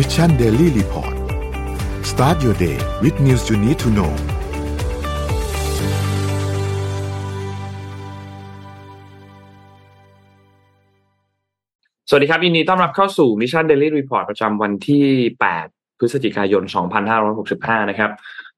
[0.00, 1.14] Mission Daily Report
[2.10, 4.12] start your day with news you need to know
[12.08, 15.06] สวัสดีครับยินดีต้อนรับเข้าสู่ Mission Daily Report ประจำวันที่
[15.50, 16.62] 8 พฤศจิกายน
[17.26, 18.10] 2565 นะครับ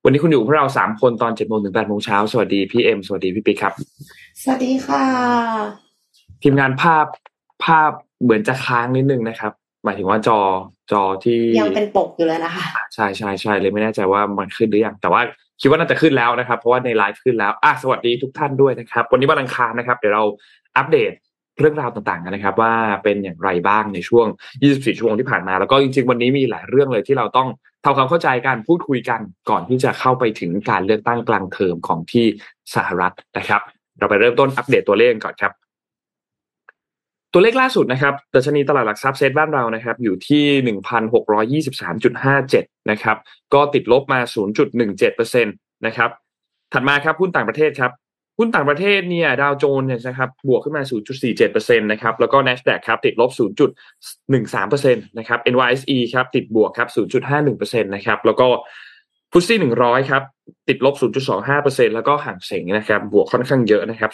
[0.04, 3.72] วันนี้คุณอยู่กับพวกเรา 3 คนตอน7โมงถึง8โมงเช้า สวัสดีพี่เอ็ม สวัสดีพี่ปิ๊กครับ
[4.42, 5.04] สวัสดีค่ะ
[6.42, 7.06] ทีมงานภาพ
[7.64, 7.90] ภาพ
[8.22, 9.52] เหมือนจะค้างนิดนึงนะครับ
[9.84, 10.38] หมายถึงว่าจอ
[10.92, 15.20] จอที่ยังเป็นปกอยู่เลยนะคะใช่ใช่ใช่เลยไม่แน่ใจว่ามันขึ้นหรือยังแต่ว่า
[15.60, 20.24] คิดว่าน่าจะขึ้นแล้วนะครับ เพราะว่าในไลฟ์ขึ้นแล้วอะสวัสดีทุกท่านด้วยนะครับ วันนี้วันอังคารนะครับ เดี๋ยวเรา
[20.76, 21.12] อัปเดต
[21.58, 22.72] เรื่องราวต่างๆกันนะครับ ว่า
[23.04, 24.26] เป็นอย่างไรบ้างในช่วง
[24.62, 27.48] 24 ชั่วโมงที่ผ่านมา แล้วก็จริงๆ วันนี้มีหลายเรื่องเลยที่เราต้อง
[27.84, 32.26] ทำความเข้าใจกันพูดคุยกันก่อนที่จะเข้าไปถึงการเลือกตั้งกลางเทอมของที่
[32.74, 33.60] สหรัฐนะครับ
[33.98, 35.52] เราไปเริ่มต้นอัปเดตตัวเลขก่อนครับ
[37.32, 43.16] ตัวเลขล่าสุดนะครับดัชนีตลาดหลักทรัพย์เซ็ตบ้านเรานะครับ อยู่ที่หนึ่งพันหกร้อยี่สิบสามจุดห้าเจ็ดนะครับ
[43.54, 45.50] ก็ติดลบมาศูนย์จุดหนึ่งเจ็ดเปอร์เซ็นต
[45.86, 46.10] นะครับ
[46.72, 47.92] ถัดมาครับหุ้นต่างประเทศครับ
[48.38, 50.82] หุ้นต่างประเทศเนี่ยดาวโจนส์เนี่ยนะครับบวกขึ้นมา
[51.30, 53.30] 0.47%นะครับแล้วก็ NASDAQ ครับติดลบ
[54.14, 56.88] 0.13%นะครับ NYSE ครับติดบวกครับ
[57.30, 58.46] 0.51%นะครับแล้วก็
[59.32, 60.22] ฟุตซี่100ครับ
[60.68, 60.94] ติดลบ
[61.44, 64.10] 0.25%แล้วก็ห่างเสงนะครับบวกค่อนข้างเยอะนะครับ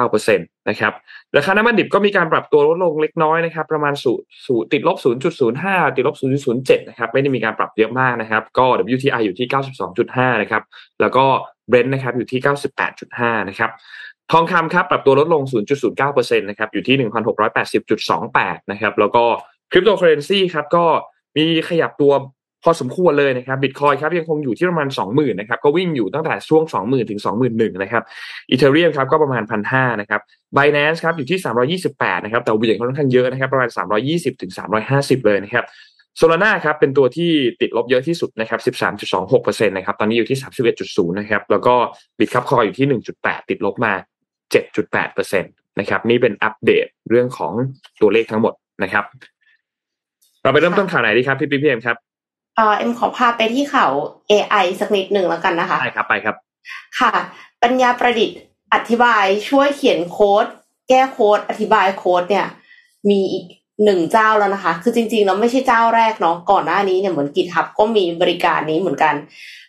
[0.00, 0.92] 2.69%นะครับ
[1.36, 4.12] ราคาน้ำมันดิบก็มีการปรับตัวลดลงเล็กน้อยนะครับประมาณสู
[4.46, 4.96] สูติดลบ
[5.46, 6.16] 0.05 ติดลบ
[6.52, 9.48] 0.07 นะครับไม่ได้มีการปรับเยอะมากนะครับ ก็ WTI อยู่ที่
[9.94, 10.62] 92.5 นะครับ
[11.00, 11.24] แล้วก็
[11.68, 12.40] เบรนท์นะครับอยู่ที่
[12.94, 13.70] 98.5 นะครับ
[14.32, 15.42] ทองคำครับปรับตัวลดลง
[15.90, 16.96] 0.09%นะครับอยู่ที่
[17.82, 19.24] 1,680.28 นะครับแล้วก็
[19.70, 20.84] คริปโตเคอเรนซีครับก็
[21.36, 22.12] มีขยับตัว
[22.64, 28.02] พอสมควรเลยนะครับบิตคอยครับยังคงอยู่ที่ประมาณ 20,000นะครับก็วิ่งอยู่ตั้งแต่ช่วง 20,000 ถึง 21,000นะครับ
[28.50, 30.20] อีเทเรียมครับก็ประมาณ 1,500นะครับ
[30.56, 31.38] b i แ a n c e ครับอยู่ที่
[31.82, 33.68] 328นะครับแต่วิ่งค่อนข้างเยอะนะครับประมาณ
[34.04, 34.52] 320ถึง
[34.88, 35.64] 350 เลยนะครับ
[36.16, 37.30] โซลาร่าครับเป็นตัวที่
[37.60, 38.60] ติดลบเยอะที่สุดนะครับ
[39.14, 40.38] 13.26%นะครับตอนนี้อยู่ที่
[40.76, 41.74] 31.0นะครับแล้วก็
[42.18, 43.92] บิตคับคอยอยู่ที่ 1.8 ติดลบมา
[44.62, 47.52] 7.8%นะครับนี่เป็นอัปเดตเรื่องของ
[48.00, 49.04] ตัวเลขทั้งหมดนะครับ
[50.42, 51.96] เราไปเริ่มต้นข่าวไหนดีครับพี่พี่เอ็มครับ
[52.56, 53.92] เอ่อเอ็มขอพาไปที่ข่าว
[54.30, 56.36] AI สักนิดหนึ่งแล้วกันนะคะ ได้ครับไปครับ
[56.98, 57.12] ค่ะ
[57.62, 58.38] ปัญญาประดิษฐ์
[58.74, 60.46] อธิบายช่วยเขียนโค้ด
[60.88, 62.46] แก้โค้ด อธิบายโค้ดเนี่ย
[63.10, 63.44] มีอีก
[63.84, 69.14] หนึ่งเจ้าแล้วนะคะ คือจริงๆแล้วไม่ใช่เจ้าแรกเนาะ ก่อนหน้านี้เนี่ยเหมือน GitHub ก็มีบริการนี้เหมือนกัน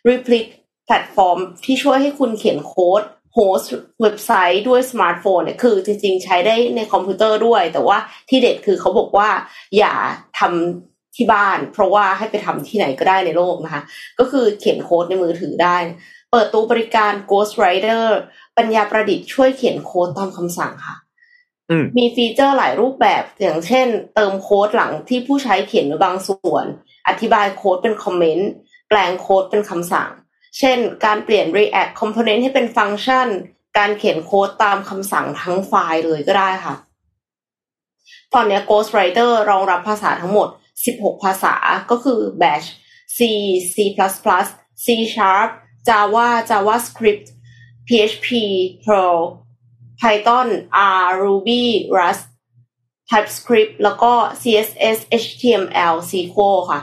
[0.09, 0.45] Replit
[0.85, 3.01] แพลตฟอร์มที่ช่วยให้คุณเขียนโค้ด
[3.33, 7.97] host เว็บไซต์ด้วยสมาร์ทโฟนเนี่ยคือจริงๆ ใช้ได้ในคอมพิวเตอร์ด้วย แต่ว่า
[8.29, 9.29] ที่เด็ดคือเขาบอกว่า
[9.77, 9.93] อย่า
[10.39, 13.81] ทำ ที่บ้าน เพราะว่าให้ไปทำที่ไหนก็ได้ในโลกนะคะ
[14.19, 15.77] ก็คือเขียนโค้ดในมือถือได้
[16.31, 18.05] เปิดตัวบริการ Ghostwriter
[18.57, 20.95] ปัญญาประดิษฐ์ช่วยเขียนโค้ดตามคำสั่งค่ะ
[21.69, 26.65] อืมมีฟีเจอร์หลายรูปแบบอย่างเช่น เติมโค้ดหลังที่ผู้ใช้เขียนไว้บางส่วน
[27.07, 28.49] อธิบายโค้ดเป็นคอมเมนต์
[28.89, 30.09] แปลงโค้ดเป็นคำสั่ง
[30.59, 33.27] เช่น การเปลี่ยน React Component ให้เป็นฟังก์ชัน
[33.77, 36.75] การเขียนโค้ดตามคำสั่งทั้งไฟล์เลยก็ได้ค่ะ
[38.33, 40.47] ตอนนี้ Ghostwriter รองรับภาษาทั้งหมด
[40.85, 41.55] 16 ภาษา
[41.91, 42.67] ก็คือ Bash
[43.17, 43.19] C
[43.73, 43.75] C++,
[44.83, 45.49] C Sharp
[45.87, 47.27] Java JavaScript
[47.87, 48.27] PHP
[48.85, 49.19] Perl
[50.01, 50.49] Python
[51.03, 51.63] R Ruby
[51.97, 52.25] Rust
[53.09, 54.11] TypeScript แล้วก็
[54.41, 56.81] CSS HTML SQL ค่ะ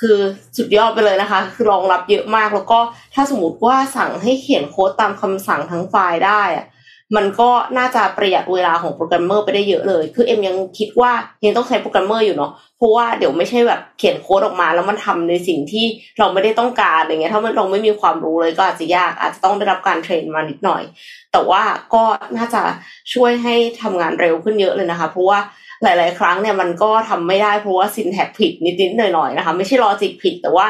[0.00, 0.18] คือ
[0.56, 2.78] สุดยอดไปเลยนะคะ คือรองรับเยอะมากแล้วก็
[3.14, 6.66] ถ้าสมมติว่าสั่งให้เขียนโค้ดตามคำสั่งทั้งไฟล์ได้อะ
[7.16, 11.12] มันก็น่าจะประหยัดเวลาของโปรแกรมเมอร์ไปได้เยอะเลย คือเอ็มยังคิดว่า
[11.44, 15.84] ยังต้องใช้โปรแกรมเมอร์อยู่เนาะ เพราะว่าเดี๋ยวไม่ใช่แบบเขียนโค้ดออกมา แล้วมันทำในสิ่งที่
[16.18, 20.82] เราไม่ได้ต้องการอะไรเงี้ย ถ้าเราไม่มีความรู้เลยก็อาจจะยาก อาจจะต้องได้รับการ train มานิดหน่อย
[21.32, 21.62] แต่ว่า
[21.94, 22.02] ก็
[22.36, 22.62] น่าจะ
[23.14, 25.38] ช่วยให้ทำงานเร็วขึ้นเยอะเลยนะคะ เพราะว่า
[25.82, 30.66] หลาย ๆ ครั้งเนี่ยมันก็ทำไม่ได้เพราะว่าซินแท็กผิดนิดๆหน่อยๆนะคะ ไม่ใช่ลอจิกผิด แต่ว่า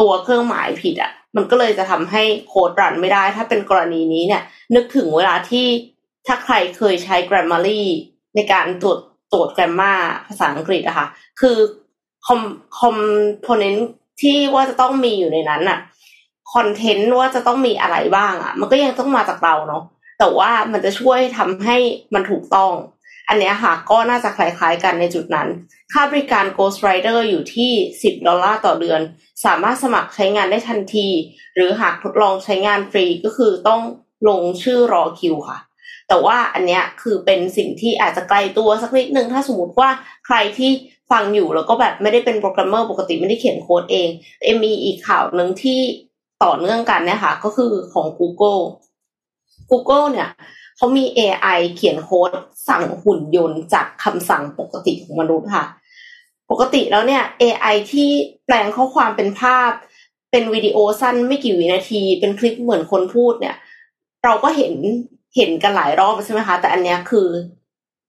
[0.00, 4.42] ตัวเครื่องหมายผิดอะ มันก็เลยจะทำให้โค้ดรันไม่ได้ ถ้าเป็นกรณีนี้เนี่ย
[4.74, 5.66] นึกถึงเวลาที่
[6.26, 7.82] ถ้าใครเคยใช้ Grammarly
[8.34, 8.98] ในการตรวจ
[9.32, 11.06] ตรวจ grammar ภาษาอังกฤษอะค่ะ
[11.40, 11.56] คือ
[12.26, 12.40] คอม
[12.80, 12.96] คอม
[13.42, 13.88] โพเนนต์
[14.22, 15.78] ที่ว่าจะต้องมีอยู่ในนั้นอะ
[16.54, 19.82] คอนเทนต์ว่าจะต้องมีอะไรบ้างอะมันก็ยังต้องมาจากเราเนาะ
[20.18, 21.76] แต่ว่ามันจะช่วยทำให้
[22.14, 22.72] มันถูกต้อง
[23.28, 25.48] อันเนี้ยค่ะก็น่าจะคล้ายๆกันในจุดนั้น
[25.92, 29.00] ค่าบริการ Ghostwriter อยู่ที่ 10 ดอลลาร์ต่อเดือน
[29.44, 31.08] สามารถสมัครใช้งานได้ทันที
[31.54, 33.82] หรือหากทดลองใช้งานฟรีก็คือต้อง
[34.28, 35.58] ลงชื่อรอคิวค่ะ
[36.08, 39.88] แต่ว่าอันเนี้ยคือเป็นสิ่งที่อาจจะไกลตัวสักนิดนึง ถ้าสมมติว่า
[40.26, 40.70] ใครที่
[41.10, 44.08] ฟังอยู่แล้วก็แบบไม่ได้เป็นโปรแกรมเมอร์ปกติไม่ได้เขียนโค้ดเอง
[44.44, 45.80] เอ็มมีอีกข่าวหนึ่งที่
[46.44, 48.62] ต่อเนื่องกันเนี่ยค่ะก็คือของ Google
[49.70, 50.28] Google เนี่ย
[50.76, 52.30] เขามี AI เขียนโค้ด
[52.68, 55.64] สั่งหุ่นยนต์จากคำสั่งปกติของมนุษย์ค่ะ
[56.50, 58.10] ปกติแล้วเนี่ย AI ที่
[58.44, 59.70] แปลงข้อความเป็นภาพ
[60.30, 63.56] เป็นวิดีโอสั้นไม่กี่วินาที เป็นคลิปเหมือนคนพูดเนี่ย
[64.24, 64.74] เราก็เห็น
[65.36, 67.28] เห็นกันหลายรอบใช่ไหมคะ แต่อันเนี้ยคือ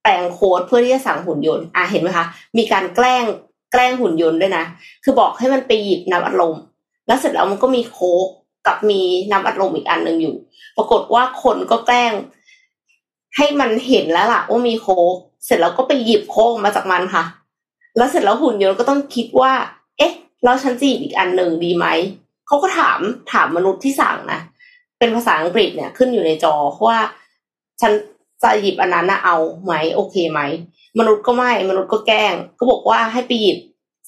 [0.02, 2.26] แปลงโค้ดเพื่อที่จะสั่งหุ่นยนต์อะเห็นไหมคะ
[2.58, 3.24] มีการแกล้ง
[3.72, 4.64] แกล้งหุ่นยนต์ด้วยนะ
[5.04, 6.56] คือบอกให้มันไปหยิบน้ำอัดลม
[7.06, 8.26] แล้วเสร็จแล้วมันก็มีโค้ก
[8.66, 9.00] กับมี
[9.30, 10.36] น้ำอัดลมอีกอันหนึ่งอยู่
[10.76, 12.12] ปรากฏว่าคนก็แกล้ง
[13.36, 15.14] ให้มันเห็นแล้วล่ะว่ามีโค้ก
[15.44, 17.24] เสร็จแล้วก็ไปหยิบโค้กมาจากมันค่ะ
[17.96, 19.52] แล้วเสร็จแล้วหุ่นยนต์ก็ต้องคิดว่า
[19.98, 20.12] เอ๊ะ
[20.44, 21.86] แล้วฉันจะหยิบอีกอันหนึ่งดีไหม
[22.46, 22.98] เขาก็ถาม
[23.32, 24.40] ถามมนุษย์ที่สั่งนะ
[24.98, 26.54] เป็นภาษาอังกฤษเนี่ยขึ้นอยู่ในจอ
[26.86, 26.98] ว่า
[27.80, 27.92] ฉัน
[28.42, 30.40] จะหยิบอันนั้นนะเอาไหมโอเคไหม
[30.98, 33.58] มนุษย์ก็ไม่มนุษย์ก็แกล้ง ก็บอกว่าให้ไปหยิบ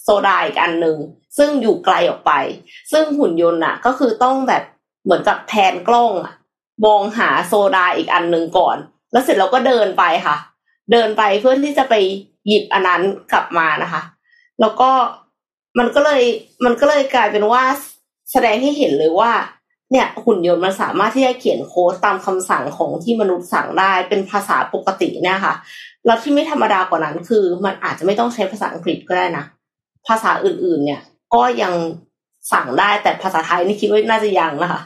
[0.02, 0.96] โซดาอีกอันหนึ่ง
[1.38, 2.32] ซึ่งอยู่ไกลออกไป
[2.92, 4.62] ซึ่งหุ่นยนต์น่ะ ก็คือต้องแบบ
[5.04, 6.34] เหมือนกับแทนกล้องอะ
[6.84, 8.76] มองหาโซดาอีกอันหนึ่งก่อน
[9.12, 10.36] แล้วเสร็จเราก็เดินไปค่ะ
[10.92, 11.94] เดินไปเพื่อที่จะไป
[12.46, 13.02] หยิบอันนั้น
[13.32, 14.02] กลับมานะคะ
[14.60, 14.90] แล้วก็
[15.78, 16.22] มันก็เลย
[16.64, 17.62] มันก็เลยกลายเป็นว่า
[18.32, 19.32] แสดงให้เห็นเลยว่า
[19.92, 25.54] เนี่ยหุ่นยนต์มันสามารถที่จะเขียนโค้ดตามคำสั่งของที่มนุษย์สั่งได้เป็นภาษาปกติเนี่ยค่ะ
[26.06, 29.44] แล้วที่ไม่ธรรมดากว่านั้นคือมันอาจจะไม่ต้องใช้ภาษาอังกฤษก็ได้นะ
[30.06, 31.00] ภาษาอื่น ๆ เนี่ย
[31.34, 31.72] ก็ยัง
[32.52, 34.80] สั่งได้แต่ภาษาไทยนี่คิดว่าน่าจะยังนะคะ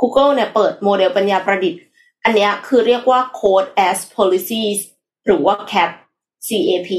[0.00, 1.80] Google เนี่ยเปิดโมเดลปัญญาประดิษฐ์
[2.24, 4.78] อันนี้คือเรียกว่า Code as Policies
[5.26, 5.90] หรือว่า CAP
[6.48, 6.90] CAP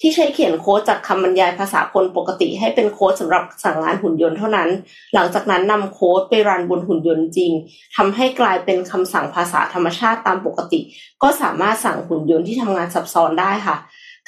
[0.00, 4.68] ที่ใช้เขียนโค้ดจากคำบรรยายภาษาคนปกติ ให้เป็นโค้ดสำหรับสั่งงานหุ่นยนต์เท่านั้น
[5.14, 7.52] หลังจากนั้นนำโค้ดไปรันบนหุ่นยนต์จริง
[7.96, 10.80] ทำให้กลายเป็นคำสั่งภาษาธรรมชาติตามปกติ
[11.22, 13.76] ก็สามารถสั่งหุ่นยนต์ที่ทำงานซับซ้อนได้ค่ะ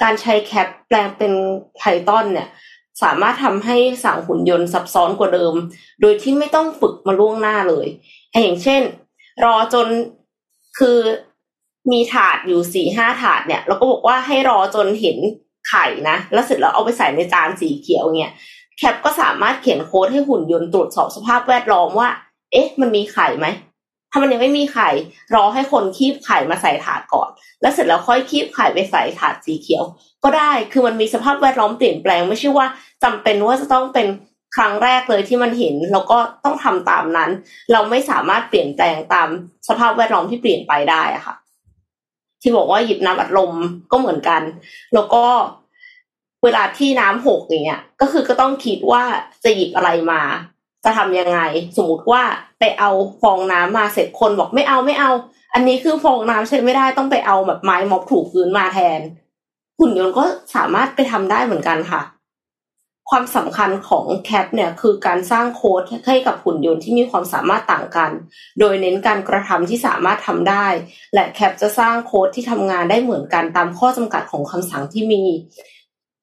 [0.01, 1.33] การใช้แคปแปลงเป็น
[1.79, 2.47] Python เนี่ย
[3.03, 5.53] สามารถทำให้สั่งหุ่นยนต์ซับซ้อนกว่าเดิม
[6.01, 7.87] โดยที่ไม่ต้องฝึกมาล่วงหน้าเลย
[8.41, 8.81] อย่างเช่น
[9.43, 9.87] รอจน
[10.77, 10.99] คือ
[11.91, 15.17] มีถาดอยู่สี่ห้าถาดเนี่ยเราก็บอกว่าให้รอจนเห็น
[15.69, 18.33] ไข่นะ แล้วเสร็จแล้วเอาไปใส่ในจานสีเขียวเนี่ย
[18.77, 22.09] แคปก็สามารถเขียนโค้ดให้หุ่นยนต์ตรวจสอบสภาพแวดล้อมว่า
[22.51, 23.47] เอ๊ะ มันมีไข่ไหม
[24.11, 24.89] ถ้ามันยังไม่มีไข่
[25.35, 27.29] รอให้คนคีบไข่มาใส่ถาดก่อน
[27.61, 29.83] แล้วเสร็จแล้วค่อยคีบไข่ไปใส่ถาดสีเขียว
[30.23, 32.67] ก็ได้ คือมันมีสภาพแวดล้อมเปลี่ยนแปลงไม่ใช่ว่า
[33.03, 34.07] จำเป็นว่าจะต้องเป็น
[34.55, 37.29] ครั้งแรกเลยที่มันเห็นแล้วก็ต้องทำตามนั้น
[37.71, 39.27] เราไม่สามารถเปลี่ยนแปลงตาม
[39.67, 41.35] สภาพแวดล้อมที่เปลี่ยนไปได้อะค่ะ
[42.41, 43.53] ที่บอกว่าหยิบน้ำอัดลม
[43.91, 44.41] ก็เหมือนกัน
[44.93, 45.23] แล้วก็
[46.43, 49.03] เวลาที่น้ำหกอย่างเงี้ย ก็คือก็ต้องคิดว่า
[49.43, 50.21] จะหยิบอะไรมา
[50.83, 51.39] จะทำยังไง
[51.77, 52.23] สมมติว่า
[52.59, 52.89] ไปเอา
[53.21, 55.11] ฟองน้ำมาเสร็จคนบอกไม่เอาไม่เอา
[55.53, 58.99] อันนี้คือฟองน้ำใช้ไม่ได้ต้องไปเอาแบบไม้ม็อบถูพื้นมาแทน
[59.79, 60.23] หุ่นยนต์ก็
[60.55, 62.01] สามารถไปทำได้เหมือนกันค่ะ
[63.09, 68.11] ความสำคัญของแคปเนี่ยคือการสร้างโค้ดให้กับหุ่นยนต์ที่มีความสามารถต่างกัน
[68.59, 70.67] โดยเน้นการกระทำที่สามารถทำได้
[71.13, 75.23] และแคปจะสร้างโค้ดที่ทำงานได้เหมือนกันตามข้อจำกัดของคำสั่งที่มี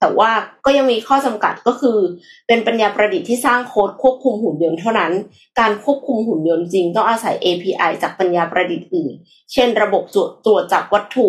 [0.01, 0.31] แต่ว่า
[0.65, 1.99] ก็ยังมีข้อจำกัดก็คือ
[2.47, 5.13] เป็นปัญญาประดิษฐ์ที่สร้างโค้ดควบคุมหุ่นยนต์เท่านั้น
[5.61, 9.13] การควบคุมหุ่นยนต์จริงต้องอาศัย API จากปัญญาประดิษฐ์อื่น
[9.53, 10.03] เช่น ระบบ
[10.47, 11.29] ตรวจจับวัตถุ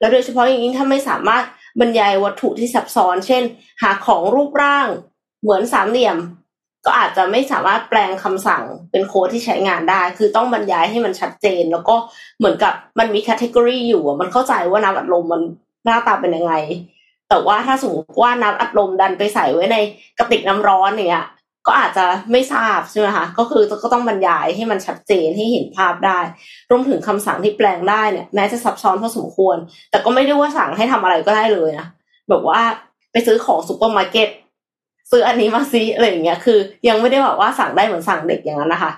[0.00, 1.44] และโดยเฉพาะอย่างยิ่งถ้าไม่สามารถ
[1.80, 3.42] บรรยายวัตถุที่ซับซ้อน เช่น
[3.82, 4.88] หาของรูปร่าง
[5.42, 6.16] เหมือนสามเหลี่ยม
[6.86, 11.96] ก็อาจจะไม่สามารถแปลงคำสั่งเป็นโค้ดที่ใช้งานได้ คือต้องบรรยายให้มันชัดเจน แล้วก็
[12.38, 15.42] เหมือนกับมันมี category อยู่มันเข้าใจว่าน้ำอัดลมมัน
[15.84, 16.54] หน้าตาเป็นยังไง
[17.28, 19.76] แต่ว่าถ้าสมมติว่าน้ำอัดลมดันไปใส่ไว้ใน
[20.18, 21.26] กระติกน้ำร้อนเนี่ย
[21.66, 26.18] ก็อาจจะไม่ทราบใช่ไหมคะก็คือก็ต้องบรรยายให้มันชัดเจนให้เห็นภาพได้
[26.70, 29.56] รวมถึงคำสั่งที่แปลงได้เนี่ยแม้จะซับซ้อนพอสมควร
[29.90, 31.86] แต่ก็ไม่ได้ว่าสั่งให้ทำอะไรก็ได้เลยนะ
[32.28, 32.60] แบบว่า
[33.12, 34.28] ไปซื้อของซูเปอร์มาร์เก็ต
[35.10, 38.92] ซื้ออันนี้มาซีอะไรอย่างเงี้ยคือ ยังไม่ได้บอกว่าสั่งได้เหมือนสั่งเด็กอย่างนั้นนะคะ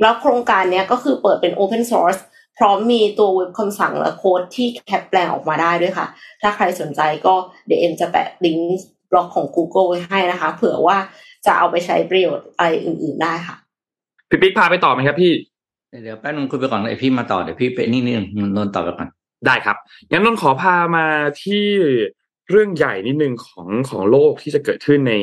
[0.00, 2.20] แล้วโครงการเนี้ยก็คือเปิดเป็น Open Source
[2.58, 6.06] พร้อมมีตัวเว็บคำสั่งและโค้ดที่แคปแปลงออกมาได้ด้วยค่ะ
[6.42, 7.34] ถ้าใครสนใจก็
[7.66, 10.98] เดี๋ยวเอ็มจะแปะลิงก์บล็อกของ Google ไว้ให้นะคะ เผื่อว่า
[11.46, 13.56] จะเอาไปใช้ประโยชน์อะไรอื่น ๆได้ค่ะ
[14.28, 15.32] พี่ปิ๊กพาไปต่อไหมครับพี่
[16.02, 18.16] เดี๋ยวแป๊บนึงคุยไปก่อนเลยพี่มาต่อเดี๋ยวพี่ไปนี่นี่
[18.56, 19.08] นนต่อไปก่อน
[19.46, 19.76] ได้ครับ
[20.10, 21.06] งั้นนนขอพามา
[21.42, 21.64] ที่
[22.50, 25.14] เรื่องใหญ่นิดนึงของของโลกที่จะเกิดขึ้นใน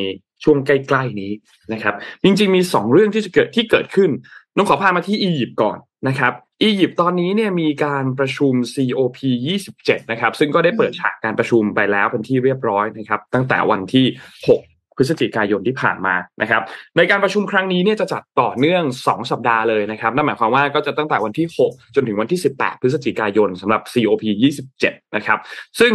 [0.43, 1.31] ช่วงใกล้ๆนี้
[1.73, 4.09] นะครับ จริงๆมีสองเรื่องที่จะเกิดที่เกิดขึ้น
[4.55, 6.33] นนขอพามาที่อียิปต์ก่อนนะครับ
[6.63, 9.17] อียิปต์ตอนนี้เนี่ยมีการประชุม COP
[9.65, 14.05] 27 นะครับ ซึ่งก็ได้เปิดฉากการประชุมไปแล้วเป็นที่เรียบร้อยนะครับ ตั้งแต่วันที่
[14.47, 16.61] 6 พฤศจิกายนที่ผ่านมานะครับ
[16.97, 24.23] ในการประชุมครั้งนี้เนี่ยจะจัดต่อเนื่อง 2 สัปดาห์เลยนะครับนั่นหมายความว่าก็จะตั้งแต่วันที่ 6 จนถึงวันที่ 18 พฤศจิกายนสำหรับ COP
[24.71, 25.39] 27 นะครับ
[25.79, 25.93] ซึ่ง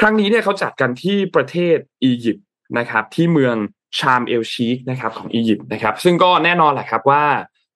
[0.00, 2.46] ครั้งนี้เนี่ยเขาจัดกันที่ประเทศอียิปต์
[2.78, 3.56] นะครับที่เมือง
[3.98, 7.24] ชามเอลชีกนะครับของอียิปต์นะครับซึ่งก็แน่นอนแหละครับว่า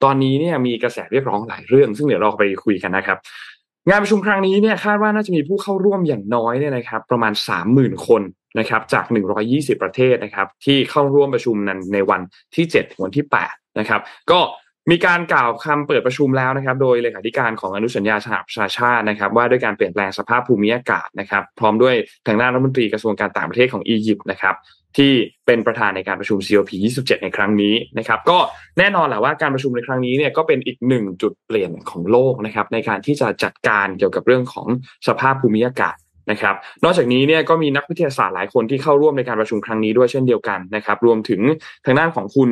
[0.05, 3.19] ตอนนี้เนี่ยมีกระแสเรียกร้องหลายเรื่อง ซึ่งเดี๋ยวเราไปคุยกันนะครับ
[3.89, 8.23] งานประชุมครั้งนี้เนี่ยคาดว่าน่าจะมีผู้เข้าร่วมอย่างน้อยเนี่ยนะครับ ประมาณสามหมื่นคน
[8.59, 9.05] นะครับจาก
[9.45, 12.21] 120 ประเทศนะครับที่เข้าร่วมประชุมนั้นในวัน
[12.57, 14.01] ที่ 7 ถึงวันที่ 8 นะครับ
[14.31, 14.41] ก็
[14.91, 21.95] มีการกล่าวคำเปิดประชุมแล้วนะครับ โดยเลขาธิการของอนุสัญญาสหประชาชาตินะครับ ว่าด้วยการเปลี่ยนแปลงสภาพภูมิอากาศนะครับ พร้อมด้วย
[22.27, 24.55] ทางด้านรัฐมนตรีกระทรวงการต่างประเทศของอียิปต์นะครับ
[24.99, 25.13] ที่
[25.47, 28.39] เป็นประธานในการประชุม COP 27 ในครั้งนี้นะครับ ก็
[28.79, 34.69] แน่นอนแหละว่าการประชุมในครั้งนี้เนี่ยก็เป็นอีกหนึ่งจุดเปลี่ยนของโลกนะครับ ในการที่จะจัดการเกี่ยวกับเรื่องของ
[35.09, 35.97] สภาพภูมิอากาศ
[36.31, 36.55] นะครับ
[36.85, 41.41] นอกจากนี้เนี่ยก็มีนักวิทยาศาสตร์หลายคนที่เข้าร่วมในการประชุมครั้งนี้ด้วยเช่นเดียวกันนะครับ รวมถึง
[41.85, 42.51] ทางด้านของคุณ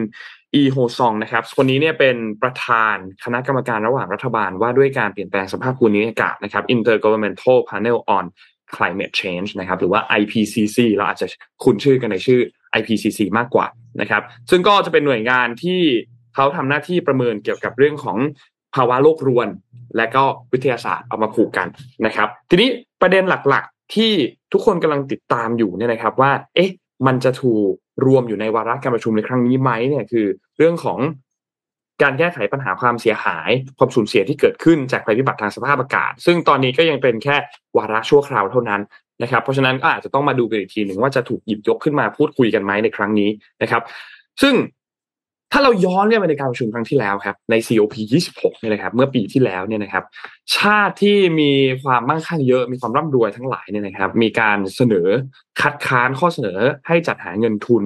[0.54, 8.24] อีโฮซองนะครับ คนนี้เนี่ยเป็นประธานคณะกรรมการระหว่างรัฐบาลว่าด้วยการเปลี่ยนแปลงสภาพภูมิอากาศนะครับ Intergovernmental Panel on
[8.74, 11.26] Climate Change นะครับหรือว่า IPCC เราอาจจะ
[11.64, 12.40] คุ้นชื่อกันในชื่อ
[12.78, 13.66] IPCC มากกว่า
[14.00, 15.80] นะครับ ซึ่งก็จะเป็นหน่วยงานที่
[16.34, 18.18] เขาทำหน้าที่ประเมินเกี่ยวกับเรื่องของ
[18.74, 19.48] ภาวะโลกรวน
[19.96, 21.68] และก็วิทยาศาสตร์เอามาผูกกัน
[22.06, 22.68] นะครับ ทีนี้
[23.02, 24.12] ประเด็นหลักๆ ที่
[24.52, 26.70] ทุกคนกำลังติดตามอยู่เนี่ยนะครับว่า เอ๊ะ
[27.06, 27.72] มันจะถูก
[28.06, 30.26] รวมอยู่ในวาระการประชุมในครั้งนี้ไหมเนี่ยคือ
[30.58, 30.98] เรื่องของ
[32.02, 37.36] การแก้ไขปัญหาความเสียหาย ความสูญเสียที่เกิดขึ้นจากภัยพิบัติทางสภาพอากาศ ซึ่งตอนนี้ก็ยังเป็นแค่
[37.76, 38.80] วาระชั่วคราวเท่านั้น
[39.22, 43.30] นะครับ เพราะฉะนั้นก็อาจจะต้องมาดูกันอีกทีหนึ่งว่าจะถูกหยิบยกขึ้นมาพูดคุยกันไหมในครั้งนี้
[43.62, 43.82] นะครับ
[44.42, 44.54] ซึ่ง
[45.52, 47.94] ถ้าเราย้อนเนี่ยไปในการประชุมครั้งที่แล้วครับใน COP
[48.28, 50.04] 26เนี่ยนะครับเมื่อปีที่แล้วเนี่ยนะครับ
[50.56, 55.08] ชาติที่มีความมั่งคั่งเยอะมีความร่ำรวยทั้งหลายเนี่ยนะครับ มีการเสนอ
[55.60, 57.82] คัดค้านข้อเสนอให้จัดหาเงินทุน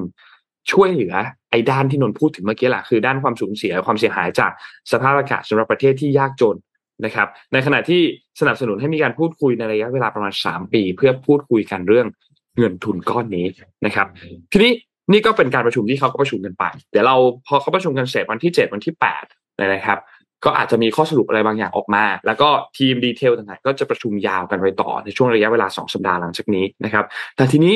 [0.73, 1.15] ช่วยเหลือ
[1.51, 4.51] ไอ้ด้านที่นนพูดถึงเมื่อกี้แหละคือด้านความสูญเสียความเสียหายจาก
[4.93, 6.57] สภาพอากาศสำหรับประเทศที่ยากจน
[7.05, 8.01] นะครับ ในขณะที่
[8.41, 12.07] สนับสนุนให้มีการพูดคุยในระยะเวลาประมาณ 3 ปี เพื่อพูดคุยกันเรื่อง
[12.59, 13.47] เงินทุนก้อนนี้
[13.87, 14.07] นะครับ
[14.53, 14.73] ทีนี้
[15.13, 18.95] นี่ก็เป็นการประชุมที่เขาก็ประชุมกันไป เดี๋ยวเราพอเขาประชุมกันเสร็จวันที่7วันที่
[19.29, 19.99] 8นะครับ
[20.45, 22.49] ก็อาจจะมีข้อสรุปอะไรบางอย่างออกมา แล้วก็
[22.79, 27.05] ทีมดีเทลต่างๆก็จะประชุมยาวกันไปต่อในช่วงระยะเวลา 2 สัปดาห์หลังจากนี้นะครับ
[27.37, 27.75] แต่ทีนี้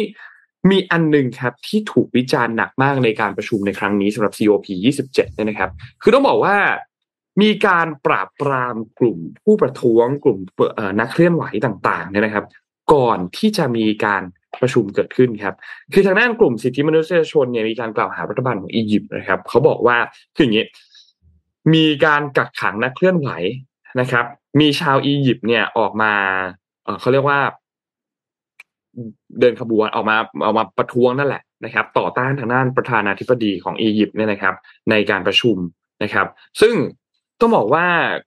[0.71, 5.71] มีอันหนึ่งครับที่ถูกวิจารณ์หนักมากในการประชุมในครั้งนี้สำหรับ COP 27เนี่ยนะครับ
[6.03, 6.57] คือต้องบอกว่า
[7.43, 10.38] มีการปราบปรามกลุ่มผู้ประท้วงกลุ่ม
[11.00, 12.45] นักเคลื่อนไหวต่างๆเนี่ยนะครับ
[12.93, 14.23] ก่อนที่จะมีการ
[14.62, 15.54] ประชุมเกิดขึ้นครับ
[15.92, 19.96] คือทางด้านกลุ่มสิทธิมนุษยชนเนี่ยมีการกล่าวหารัฐบาลของอียิปต์นะครับเขาบอกว่า
[20.34, 20.66] คืออย่างนี้
[21.75, 23.28] มีการกักขังนักเคลื่อนไหว
[24.00, 24.25] นะครับ
[24.61, 26.12] มีชาวอียิปต์เนี่ยออกมา
[27.00, 27.40] เขาเรียกว่า
[29.40, 34.54] เดินขบวนออกมาออกมาประท้วงนั่นแหละนะครับ ต่อต้านทางด้านประธานาธิบดีของอียิปต์เนี่ยนะครับ
[34.90, 35.56] ในการประชุม
[36.02, 36.26] นะครับ
[36.61, 36.75] ซึ่ง
[37.41, 37.87] ต้องบอกว่า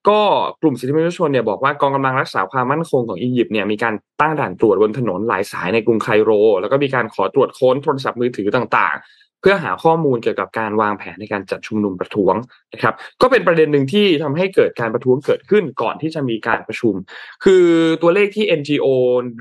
[0.09, 0.19] ก็
[0.61, 12.35] กลุ่มสิทธิมนุษยชนเนี่ยบอกว่ากองกำลังรักษาความมั่นคงของอียิปต์เนี่ยมีการตั้งด่านตรวจบนถนนหลายสายในกรุงไคโร แล้วก็มีการขอตรวจค้นโทรศัพท์มือถือต่างๆ เพื่อหาข้อมูลเกี่ยวกับการวางแผนในการจัดชุมนุมประท้วง
[12.73, 16.93] นะครับ ก็เป็นประเด็นหนึ่งที่ทำให้เกิดการประท้วงเกิดขึ้นก่อนที่จะมีการประชุม
[17.43, 17.65] คือ
[18.01, 18.87] ตัวเลขที่ NGO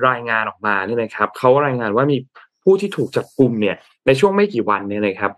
[0.08, 2.18] รายงานออกมาเนี่ยนะครับเขารายงานว่ามี
[2.64, 5.32] ผู้ที่ถูกจับกลุ่มเนี่ยในช่วงไม่กี่วันเนี่ยนะครับ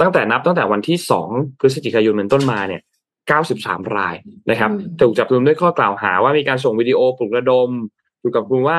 [0.00, 2.80] ตั้งแต่นับตั้งแต่วันที่ 2 พฤศจิกายนเป็นต้นมาเนี่ย
[3.28, 4.14] 93 ราย
[4.50, 7.70] นะครับถูกจับกุมด้วยข้อกล่าวหาว่ามีการส่งวิดีโอปลุกระดม
[8.22, 8.78] ถูกกับกุมว่า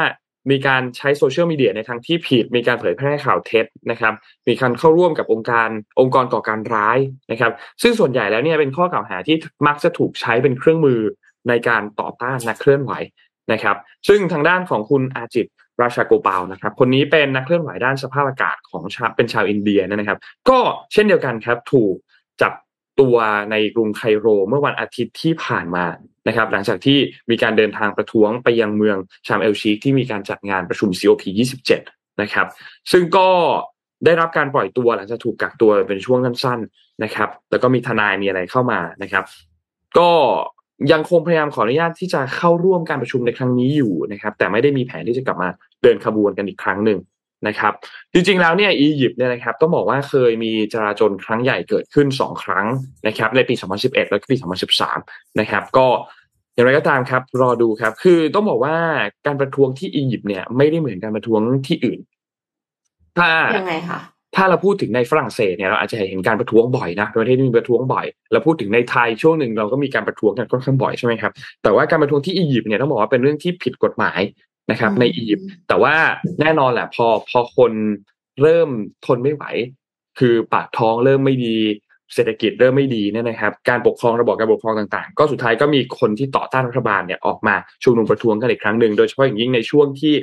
[0.51, 4.13] มีการใช้โซเชียลมีเดียในทางที่ผิด มีการเผยแพร่ข่าวเท็จนะครับ
[4.47, 5.69] มีการเข้าร่วมกับองค์การ
[5.99, 6.97] องค์กรก่อการร้าย
[7.31, 9.35] นะครับ ซึ่งส่วนใหญ่แล้วเนี่ยเป็นข้อกล่าวหาที่
[9.67, 11.01] มักจะถูกใช้เป็นเครื่องมือ
[11.49, 12.91] ในการต่อต้านนักเคลื่อนไหว
[13.51, 15.47] นะครับ ซึ่งทางด้านของคุณอาจิต
[15.81, 20.19] ราชาโกเปานะครับ คนนี้เป็นนักเคลื่อนไหวด้านสภาพอากาศของชาเป็นชาวอินเดียนะครับ
[20.49, 20.59] ก็
[20.93, 21.95] เช่นเดียวกันครับถูก
[22.41, 22.53] จับ
[23.01, 23.15] ตัว
[23.51, 25.85] ในกรุงไคโร เมื่อวันอาทิตย์ที่ผ่านมา
[26.27, 26.97] นะครับ หลังจากที่
[27.29, 31.23] มีการเดินทางประท้วงไปยังเมืองชามเอลชีที่มีการจัดงานประชุม COP
[31.73, 32.47] 27 นะครับ
[32.91, 33.29] ซึ่งก็
[34.05, 39.23] ได้รับการปล่อยตัวหลังจากถูกกักตัวเป็นช่วงสั้นๆนะครับ แล้วก็มีทนายมีอะไรเข้ามานะครับ
[39.97, 40.09] ก็
[40.91, 45.49] ยังคงพยายามขออนุญาตที่จะเข้าร่วมการประชุมในครั้งนี้อยู่นะครับ แต่ไม่ได้มีแผนที่จะกลับมา
[45.83, 46.99] เดินขบวนกันอีกครั้งหนึ่ง
[47.47, 47.73] นะครับ
[48.13, 52.65] จริงๆแล้วเนี่ยอียิปต์เนี่ยนะครับต้องบอกว่าเคยมีจราจนครั้งใหญ่เกิดขึ้น 2 ครั้ง
[53.07, 54.35] นะครับในปี 2011 แล้วก็ปี
[54.87, 55.87] 2013 นะครับก็
[56.53, 58.75] อย่างไรก็ตามครับรอดูครับคือต้องบอกว่า
[59.25, 61.99] การประท้วงที่อียิปต์เนี่ยไม่ได้เหมือนการประท้วงที่อื่น
[63.17, 63.99] ถ้ายังไงคะ
[64.35, 71.31] ถ้าเราพูดถึงในฝรั่งเศสเนี่ยเราอาจจะเห็นการประท้วงบ่อยนะประเทศที่มีประท้วงบ่อยเราพูดถึงในไทยช่วงหนึ่งเราก็มีการประท้วงกันค่อนข้างบ่อยใช่ไหมครับ
[71.63, 74.19] แต่ว่าการประท้วงที่อียิปต์เนี่ยต้องบอกว่าเป็นเรื่องที่ผิดกฎหมาย
[74.69, 75.95] นะครับ ในอียิปต์แต่ว่า
[76.41, 77.71] แน่นอนแหละพอพอคน
[78.41, 78.69] เริ่ม
[79.05, 79.43] ทนไม่ไหว
[80.19, 81.57] คือปากท้องเริ่มไม่ดี
[82.15, 90.13] เศรษฐกิจเริ่มไม่ดีเนี่ยนะครับ การปกครองระบบการปกครองต่างๆ ก็สุดท้ายก็มีคนที่ต่อต้านรัฐบาลเนี่ยออกมาชุมนุมประท้วงกันอีกครั้งหนึ่งโดยเฉพาะอย่างยิ่งในช่วงที่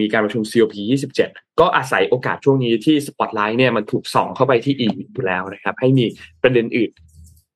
[0.00, 0.74] มีการประชุม COP
[1.20, 6.04] 27 ก็อาศัยโอกาสช่วงนี้ที่สปอตไลท์เนี่ยมันถูกส่องเข้าไปที่อียิปต์อยู่แล้วนะครับ ให้มี
[6.42, 6.90] ประเด็นอื่น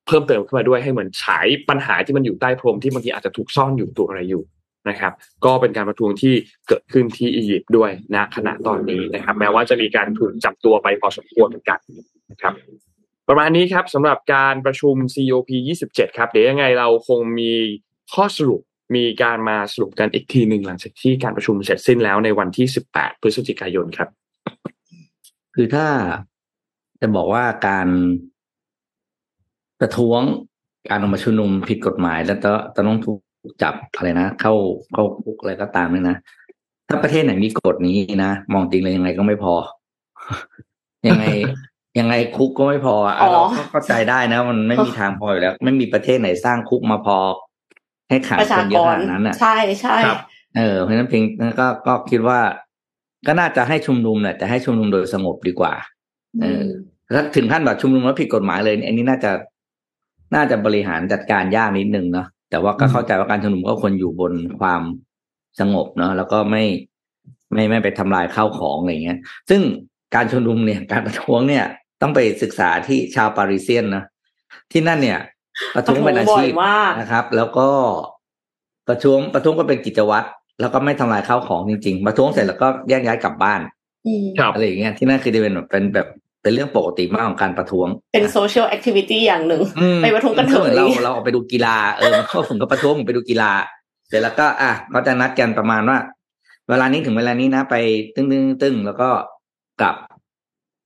[0.06, 4.42] เพิ่มเติมขึ้นมาด้วยให้เหมือนฉายปัญหาที่มันอยู่ใต้พรมที่บางทีอาจจะถูกซ่อนอยู่ตัวอะไรอยู่
[4.90, 5.12] นะครับ
[5.44, 6.34] ก็เป็นการประท้วงที่
[6.68, 11.78] เกิดขึ้นที่อียิปต์ด้วยณขณะตอนนี้นะครับ แม้ว่าจะมีการถูกจับตัวไปพอสมควรเหมือนกัน
[12.30, 12.54] นะครับ
[13.28, 15.50] ประมาณนี้ครับสำหรับการประชุม COP
[15.86, 17.52] 27 ครับเดี๋ยวยังไงเราคงมี
[18.14, 18.60] ข้อสรุป
[18.96, 24.08] มีการมาสรุปกันอีกทีหนึ่งหลังจากที่การประชุมเสร็จสิ้นแล้วในวันที่ 18 พฤศจิกายนครับ
[25.54, 25.86] คือถ้า
[27.00, 27.88] จะบอกว่าการ
[29.80, 30.20] ประท้วง
[30.90, 32.38] การออกมาชุมนุมผิดกฎหมาย แล้ว
[32.76, 33.18] จะต้องถูก
[33.62, 34.52] จับอะไรนะเข้า
[34.92, 36.16] เข้าคุกอะไรก็ตามเนี่ยนะ
[36.88, 39.54] ถ้าประเทศไหนมีกฎนี้นะมองจริงเลยยังไงก็ไม่พอ
[41.08, 41.24] ยังไง
[41.98, 47.18] ยังไงคุกก็ไม่พออะอ๋อเราก็เข้าใจได้นะ มันไม่มีทางพออยู่แล้ว ไม่มีประเทศไหนสร้างคุกมาพอ
[48.08, 50.18] ให้ขังประคชานเยกอะขรนาดนั้นอะ ใช่ใช่ครับ
[50.56, 51.24] เออเพราะฉะนั้นเพียง
[51.60, 52.38] ก็ก็คิดว่า
[53.26, 55.72] ก็น่าจะให้ชุมนุมแหละแต่ให้ชุมนุมโดยสงบดีกว่า
[56.42, 56.64] เออ
[57.14, 59.30] ถ้าถึงขั้นแบบชุมนุมแล้วผิดกฎหมายเลยอันนี้น่าจะ
[60.34, 64.82] น่าจะบริหารจัดการยากนิดนึงเนาะ แต่ว่าก็เข้าใจว่าการชุมนุมก็ควรอยู่บนความ
[65.60, 66.64] สงบเนาะแล้วก็ไม่
[67.52, 69.18] ไม่ไม่ไปทำลายข้าวของอะไรเงี้ย
[69.50, 69.60] ซึ่ง
[70.14, 71.64] การชุมนุมเนี่ยการประท้วงเนี่ย
[72.02, 74.04] ต้องไปศึกษาที่ชาวปารีเซียนนะ
[74.72, 75.20] ที่นั่นเนี่ย
[75.74, 77.68] ประท้วงเป็นอาชีพประท้วงบ่อยมากนะครับ แล้วก็
[78.88, 80.28] ประท้วงประท้วงก็เป็นกิจวัตร
[80.60, 83.60] แล้วก็ไม่ทำลายข้าวของจริงๆประท้วงเสร็จแล้วก็แยกย้ายกลับบ้าน
[84.06, 86.08] อืมครับอะไรอย่างเงี้ยที่นั่นคือจะเป็นแบบเป็นแบบ
[86.42, 93.50] เป็นเรื่องปกติมากของการประท้วง เป็น social activity อย่างหนึ่งอืมไปประท้วงกันเถอะมัมืเราเราออกไปดูกีฬาเออมันก็ผมก็ประท้วงผมไปดูกีฬา
[94.08, 95.98] เสร็จแล้วก็ อะเขาจะนัดกันประมาณว่า
[96.68, 97.76] เวลานี้ถึงเวลานี้นะ ไป
[98.14, 99.08] ตึ้งตึ้งตึ้งแล้วก็
[99.80, 99.96] กลับ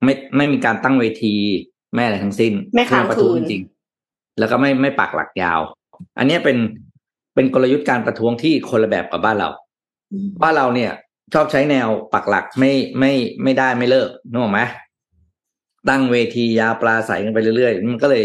[0.05, 1.35] ไม่ไม่มีการตั้งเวที
[1.93, 5.61] ไม่อะไรทั้งสิ้นไม่ค้างประท้วงคืนจริงๆแล้วก็ไม่ไม่ปักหลักยาว
[6.19, 6.57] อันเนี้ยเป็น
[7.35, 9.49] เป็นกลยุทธ์การประท้วงที่คนละแบบกับบ้านเรา
[10.13, 10.91] อืมบ้านเราเนี่ย
[11.35, 14.61] ชอบใช้แนวปักหลักไม่ไม่ไม่ได้ไม่เลิกนึกออกไหม
[15.89, 18.25] ตั้งเวทียาวปลาใสกันไปเรื่อยๆ มันก็เลย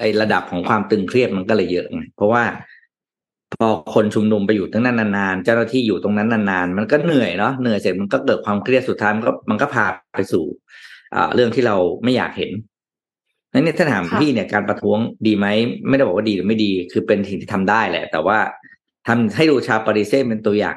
[0.00, 2.44] ไอระดับของความตึงเครียดมันก็เลยเยอะไงเพราะว่า
[3.54, 10.44] พอคนชุมนุมไปอยู่ตรงนั้นนานๆ เจ้าหน้าที่อยู่ตรงนั้นนานๆ มันก็เหนื่อยเนาะเหนื่อยเสร็จมันก็เกิดความเครียดสุดท้ายมันก็มันก็พาไปสู่
[11.14, 12.50] อ่าเรื่องที่เราไม่อยากเห็น
[13.52, 15.46] นั่นเนี่ยถ้าถามค่ะพี่เนี่ยการประท้วงดีไหม
[15.88, 18.38] ไม่ได้บอกว่าดีหรือไม่ดี คือเป็นสิ่งที่ทำได้แหละ แต่ว่า
[19.06, 20.76] ทำให้ดูชาวปารีเซ่เป็นตัวอย่าง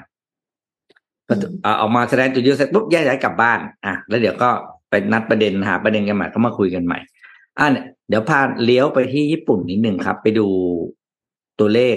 [1.26, 4.50] เอ่อออกมาแสดงจุดยืนเสร็จปุ๊บแยกย้ายกลับบ้านอะแล้วเดี๋ยวก็
[4.92, 7.00] ไปนัดประเด็นหาประเด็นกันใหม่ก็มาคุยกันใหม่
[7.60, 10.48] อะเนี่ยเดี๋ยวพาเลี้ยวไปที่ญี่ปุ่นนิดหนึ่งครับ ไปดู
[11.60, 11.96] ตัวเลข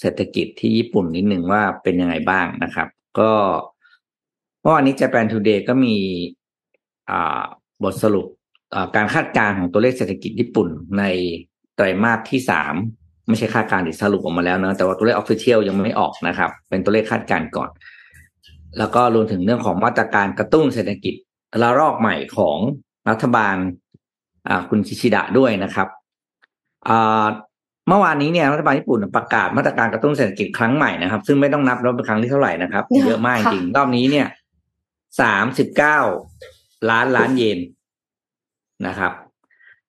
[0.00, 3.30] เศรษฐกิจที่ญี่ปุ่นนิดหนึ่งว่าเป็นยังไงบ้างนะครับ ก็
[4.60, 5.96] เมื่อวานนี้ Japan Today ก็มี
[7.10, 7.42] อ่า
[7.84, 8.26] บทสรุป
[8.96, 11.04] การคาดการณ์ของตัวเลขเศรษฐกิจญี่ปุ่นใน
[11.76, 12.74] ไตรมาสที่สาม
[13.28, 17.70] ไม่ใช่คาดการณ์ที่สรุปออกมาแล้วเนะแต่ว่าตัวเลขออฟฟิเชียลยังไม่ออกนะครับ เป็นตัวเลขคาดการณ์ก่อน
[18.78, 21.14] แล้วก็รวมถึงเรื่องของมาตรการกระตุ้นเศรษฐกิจ
[21.62, 22.58] ระลอกใหม่ของ
[23.10, 23.56] รัฐบาล
[24.48, 25.88] อ่าคุณคิชิดะด้วยนะครับ
[26.88, 27.26] อ่า
[27.88, 34.26] เมื่อวานนี้เนี่ยรัฐบาลญี่ปุ่นประกาศมาตรการกระตุ้นเศรษฐกิจครั้งใหม่นะครับ ซึ่งไม่ต้องนับว่าเป็นครั้งที่เท่าไหร่นะครับเนี่ยเยอะมากจริงรอบนี้เนี่ย
[35.20, 35.98] สามสิบเก้า
[36.90, 37.58] ล้านล้านเยน
[38.86, 39.12] นะครับ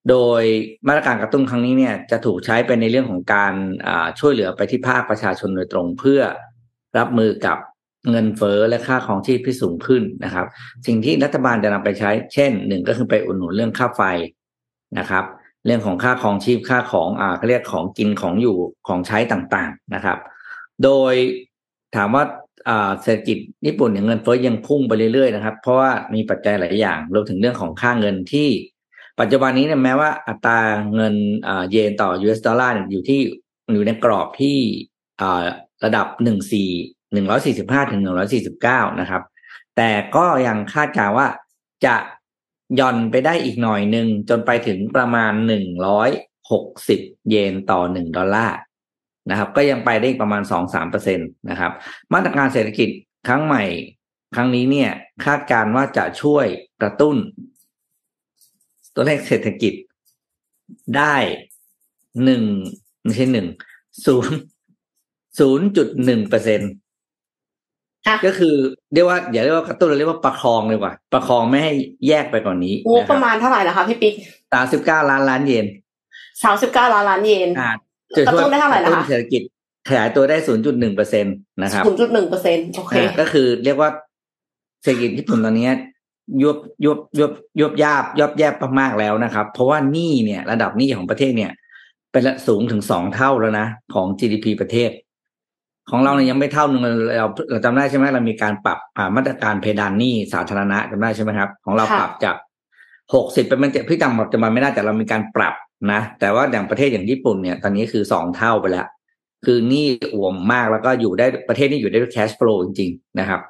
[0.10, 0.41] โดย
[0.88, 3.54] มาตรการกระตุ้นครั้งนี้เนี่ย จะถูกใช้ไปในเรื่องของการ
[3.88, 6.21] อ่าช่วยเหลือไปที่ภาคประชาชนโดยตรงเพื่อ
[6.97, 7.58] รับมือกับ
[8.10, 10.48] เงินเฟ้อและค่าของชีพที่สูงขึ้นนะครับ
[10.88, 14.02] สิ่งที่รัฐบาลจะนำไปใช้ เช่นหนึ่งก็คือไปอุดหนุนเรื่องค่าไฟ
[15.00, 15.26] นะครับ
[15.66, 20.18] เรื่องของค่าของชีพค่าของอ่าเขาเรียกของกินของอยู่ของใช้ต่างๆนะครับ
[20.84, 21.14] โดย
[21.96, 22.24] ถามว่า
[22.70, 28.50] อ่าเศรษฐกิจญี่ปุ่นเนี่ยเงินเฟ้อยังพุ่งไปเรื่อยๆนะครับ เพราะว่ามีปัจจัยหลายอย่างรวมถึงเรื่องของค่าเงินที่
[29.20, 30.60] ปัจจุบันนี้เนี่ยแม้ว่าอัตรา
[30.96, 31.16] เงิน
[31.48, 33.20] อ่าเยนต่อ US ดอลลาร์อยู่ที่
[33.74, 34.58] อยู่ในกรอบที่
[35.22, 35.44] อ่า
[35.86, 36.70] ระดับหนึ่งสี่
[37.13, 39.21] หนึ่งร้อยสี่สิบห้าถึงหนึ่งร้อยสี่สิบเก้านะครับ
[39.78, 41.28] แต่ก็ยังคาดการว่า
[41.86, 41.95] จะ
[42.80, 46.10] ย่อนไปได้อีกหน่อยหนึ่งจนไปถึงประมาณหนึ่งร้อย
[46.52, 48.58] หกสิบเยนต่อหนึ่งดอลลาร์
[49.30, 51.71] นะครับ ก็ยังไปได้อีกประมาณสองสามเปอร์เซ็นตนะครับ
[52.13, 52.89] มาตรการเศรษฐกิจ
[53.28, 53.63] ครั้งใหม่
[54.36, 54.91] ครั้งนี้เนี่ย
[55.26, 56.45] คาดการว่าจะช่วย
[56.82, 57.15] กระตุ้น
[58.95, 59.74] ตัวเลขเศรษฐกิจ
[60.97, 61.15] ได้
[62.24, 62.43] หนึ่ง
[63.04, 63.47] ไม่ใช่หนึ่ง
[64.06, 64.38] ศูนย์
[65.39, 66.81] ศูนย์จุดหนึ่งเปอร์เซ็นค่ะ
[68.26, 68.56] ก็คือ
[68.94, 71.72] เรียกว่าอย่าเรียกว่ากระตุ้นเราเรียกว่าประคองเลยกว่า ประคองไม่ให้
[72.08, 74.14] แยกไปกว่านนี้งบประมาณเท่าไหร่นะคะพี่ปิ๊ก
[74.54, 75.66] สามสิบเก้าล้านล้านเยน
[76.44, 77.72] สามสิบเก้าล้านล้านเยนอ่า
[78.28, 79.42] กระตุ้นได้เท่าไหร่นะคะกตุ้นเศรษฐกิจ
[79.90, 81.30] ขยายตัวได้ศูนย์จุดหนึ่งเปอร์เซ็นต
[81.64, 83.90] นะครับศูนย์จุดหนึ่งเปอร์เซ็นโอเคอ่าก็คือเรียกว่า
[84.84, 85.70] เศรษฐกิจญี่ปุ่นตอนนี้
[86.42, 91.52] ยวบยวบยวบยวบยาบยอบแยบมากๆแล้วนะครับ เพราะว่าหนี้เนี่ย ระดับหนี้ของประเทศเนี่ย
[92.12, 94.90] เป็นละสูงถึงสองเท่าแล้วนะของ GDP ประเทศ
[95.92, 102.36] ของเราเนี่ยยังไม่เท่านึงเลยเราเราจำได้ใช่ไหมเรามีการปรับอ่ามาตรการเพดานหนี้สาธารณะจำได้ใช่ไหมครับ ของเราค่ะปรับจาก
[103.14, 105.56] หกสิบเป็นพี่จำปัจจุบันไม่ได้แต่เรามีการปรับ
[105.92, 108.88] นะ แต่ว่าอย่างประเทศอย่างญี่ปุ่นเนี่ย ตอนนี้คือสองเท่าไปแล้ว
[109.46, 113.42] คือหนี้อ่วมมากแล้วก็อยู่ได้ประเทศนี้อยู่ได้ด้วย cash flow จริง ๆ นะครับ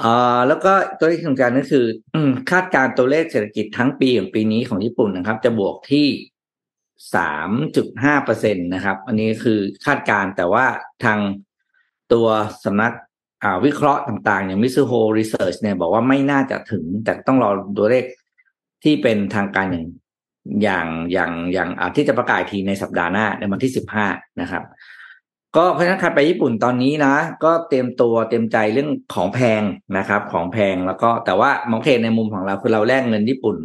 [0.00, 1.84] อ่าแล้วก็ตัวเลขสำคัญก็คือ
[2.14, 6.06] อืมคาดการณ์ตัวเลขเศรษฐกิจทั้งปีของปีนี้ของญี่ปุ่นนะครับ จะบวกที่
[7.14, 10.64] สามจุดห้าเปอร์เซ็นตนะครับ อันนี้คือคาดการณ์แต่ว่า
[11.04, 11.18] ทาง
[12.12, 12.26] ตัว
[12.64, 12.92] สำนัก
[13.64, 18.04] วิเคราะห์ต่างๆ อย่าง Mizuho Research เนี่ยบอกว่าไม่น่าจะถึง แต่ต้องรอตัวเลข
[18.84, 19.86] ที่เป็นทางการอย่าง
[20.62, 24.06] อย่างอย่างอย่างที่จะประกาศทีในสัปดาห์หน้าในวันที่สิบห้า
[24.40, 24.62] นะครับ
[25.56, 29.62] ก็เพราะฉะนั้นใครไปญี่ปุ่นตอนนี้นะ ก็เตรียมตัวเตรียมใจเรื่องของแพง
[29.98, 33.56] นะครับ ของแพงแล้วก็แต่ว่ามองเห็นในมุมของเราคือเราแลกเงินญี่ปุ่น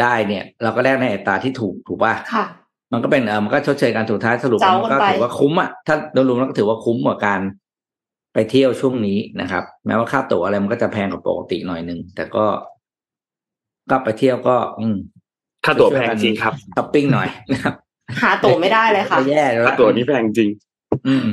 [0.00, 2.44] ได้เนี่ย เราก็แลกในอัตราที่ถูกถูกป่ะค่ะ
[2.92, 7.40] มันก็เป็นเออมันก็ชดเชยการสุดท้ายสรุปเจ้ามันก็กันไปถือว่าคุ้มอะถ้าโดยรวมแล้วก็ถือว่าคุ้มกว่าการ
[8.34, 12.44] ไปเที่ยวช่วงนี้นะครับ แม้ว่าค่าตั๋วอะไรมันก็จะแพงกว่าปกติหน่อยนึงแต่ก็
[13.90, 14.96] ก็ไปเที่ยวก็ อืม
[15.64, 17.74] ค่าตั๋วแพงจริงครับช้อปปิ้งหน่อยนะครับ
[18.22, 20.50] หาตั๋วไม่ได้เลยค่ะก็แย่แล้วค่าตั๋วนี้แพงจริง
[21.08, 21.26] อืม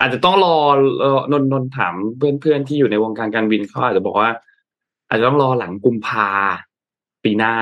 [0.00, 0.56] อาจจะต้องรอ
[1.00, 4.30] เอ่อนนนนถามเพื่อนๆที่อยู่ในวงการการบินเขาอาจจะบอกว่า
[5.08, 6.28] อาจจะต้องรอหลังกุมภา
[7.24, 7.54] ปีหน้า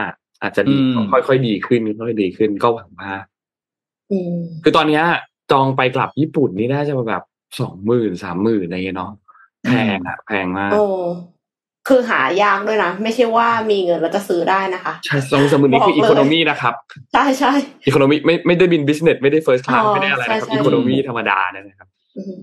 [0.43, 3.13] อาจจะดีอืมค่อยๆดีขึ้นค่อยๆดีขึ้นก็หวังว่า
[4.11, 5.05] อืมคือตอนเนี้ย
[5.53, 7.23] จองไปกลับญี่ปุ่นนี่น่าจะแบบ
[7.61, 9.13] สองหมื่นสามหมื่นอะไรเงี้ยเนาะ
[9.67, 10.85] แพงอะแพงมากโอ้
[11.89, 16.75] คือหายากด้วยนะ ไม่ใช่ว่ามีเงินแล้วจะซื้อได้นะคะ ใช่สองสามหมื่นนี่คือบอกอีโคโนมีเลยนะครับ
[17.15, 17.53] ใช่ใช่
[17.87, 22.41] economy ไม่ไม่ได้บิน business ไม่ได้ first class อ๋อไม่ได้อะไรนะครับใช่ใช่ economy ธรรมดาเนี่ยนะครับอืม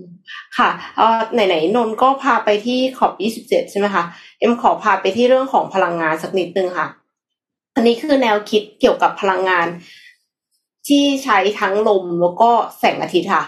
[0.58, 4.04] ค่ะเอ่อไหนๆนนท์ก็พาไปที่ COP 27 ใช่ไหมคะ
[4.40, 6.88] เอ็มขอพาไปที่เรื่องของพลังงานสักนิดนึงค่ะ
[7.78, 9.68] อันนี้คือแนวคิดเกี่ยวกับพลังงาน
[10.88, 13.44] ที่ใช้ทั้งลมแล้วก็แสงอาทิตย์ค่ะ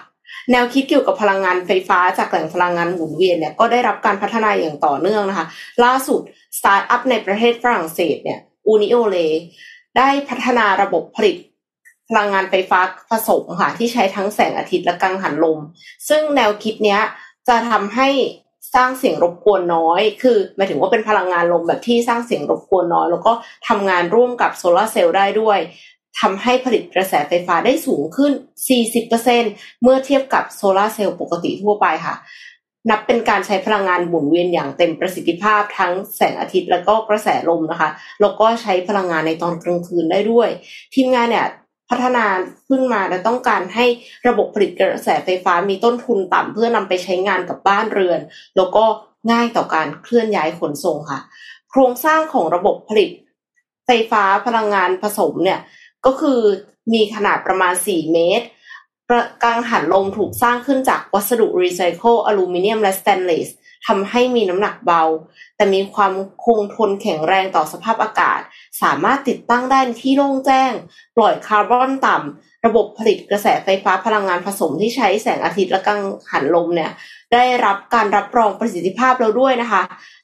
[0.51, 5.47] แนวคิดเกี่ยวกับพลังงานไฟฟ้าจากแหล่งพลังงานหมุนเวียนเนี่ยก็ได้รับการพัฒนาอย่างต่อเนื่องนะคะ
[5.83, 6.21] ล่าสุด
[6.57, 9.17] สตาร์ทอัพในประเทศฝรั่งเศสเนี่ยอูนิโอเล
[9.97, 11.35] ได้พัฒนาระบบผลิต
[12.09, 15.59] พลังงานไฟฟ้าผสมค่ะที่ใช้ทั้งแสงอาทิตย์และกังหันลม
[16.09, 17.01] ซึ่งแนวคิดเนี้ย
[17.47, 18.09] จะทำให้
[18.75, 23.31] สร้างเสียงรบกวนน้อย คือหมายถึงว่าเป็นพลังงานลมแบบที่สร้างเสียงรบกวนน้อย แล้วก็
[23.67, 25.59] ทำงานร่วมกับโซลาร์เซลล์ได้ด้วย
[26.19, 28.31] ทำให้ผลิตกระแสไฟฟ้าได้สูงขึ้น
[29.07, 32.15] 40%เมื่อเทียบกับโซลาร์เซลล์ปกติทั่วไปค่ะ
[32.89, 37.89] นับเป็นการใช้พลังงานหมุนเวียนอย่างเต็มประสิทธิภาพทั้งแสงอาทิตย์แล้วก็กระแสลมนะคะ
[38.21, 40.49] แล้วก็ใช้พลังงานในตอนกลางคืนได้ด้วย
[40.93, 41.47] ทีมงานเนี่ย
[41.89, 42.25] พัฒนา
[42.67, 43.85] ขึ้นมาและต้องการให้
[44.27, 48.19] ระบบผลิตกระแสไฟฟ้ามีต้นทุนต่ำเพื่อนำไปใช้งานกับบ้านเรือน
[48.57, 48.85] แล้วก็
[49.31, 51.21] ง่ายต่อการเคลื่อนย้ายขนส่งค่ะ
[51.69, 53.09] โครงสร้างของระบบผลิต
[53.85, 55.59] ไฟฟ้าพลังงานผสมเนี่ย
[56.05, 56.39] ก็คือ
[56.93, 58.45] มีขนาดประมาณ 4 เมตร
[59.43, 63.49] กังหันลมถูกสร้างขึ้นจากวัสดุรีไซเคิลอลูมิเนียมและสแตนเลส
[63.87, 65.03] ทำให้มีน้ำหนักเบา
[65.55, 66.13] แต่มีความ
[66.45, 68.39] คงทนแข็งแรงต่อสภาพอากาศ
[68.81, 70.71] สามารถติดตั้งได้ในที่โล่งแจ้ง
[71.15, 76.91] ปล่อยคาร์บอนต่ำ ระบบผลิตกระแสไฟฟ้าพลังงานผสมที่ใช้แสงอาทิตย์และกังหันลมเนี่ย
[77.33, 79.81] ได้รับการรับรองประสิทธิภาพแล้วด้วยนะคะ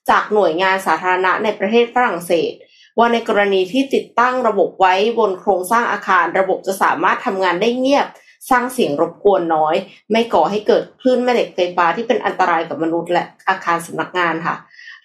[0.10, 2.54] จากหน่วยงานสาธารณะในประเทศฝรั่งเศส
[2.98, 8.08] ว่าในกรณีที่ติดตั้งระบบไว้บนโครงสร้างอาคาร ระบบจะสามารถทำงานได้เงียบ
[8.50, 9.76] สร้างเสียงรบกวนน้อย
[10.12, 14.56] ไม่ก่อให้เกิดคลื่นแม่เหล็กไฟฟ้าที่เป็นอันตรายกับมนุษย์และอาคารสำนักงานค่ะ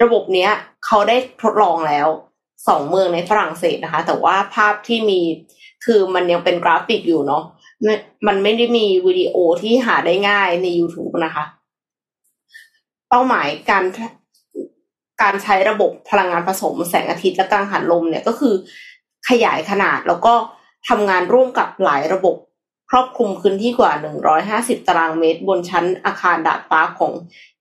[0.03, 0.51] ระบบเนี้ย
[0.87, 2.09] เขาได้ทดลองแล้ว
[2.69, 5.21] สองเมืองในฝรั่งเศสนะคะ แต่ว่าภาพที่มี
[5.85, 7.45] คือมันยังเป็นกราฟิกอยู่เนาะ
[7.87, 7.95] ม่
[8.27, 11.45] มันไม่ได้มีวิดีโอที่หาได้ง่ายใน YouTube นะคะ
[13.09, 13.85] เป้าหมายการ
[15.23, 18.55] การใช้ระบบพลังงานผสมแสงอาทิตย์และกังหันลมเนี่ยก็คือ
[19.29, 20.35] ขยายขนาดแล้วก็
[20.89, 22.37] ทำงานร่วมกับหลายระบบ
[22.91, 23.93] ครอบคลุมพื้นที่กว่า
[24.41, 27.13] 150 ตารางเมตร บนชั้นอาคารดาดฟ้าของ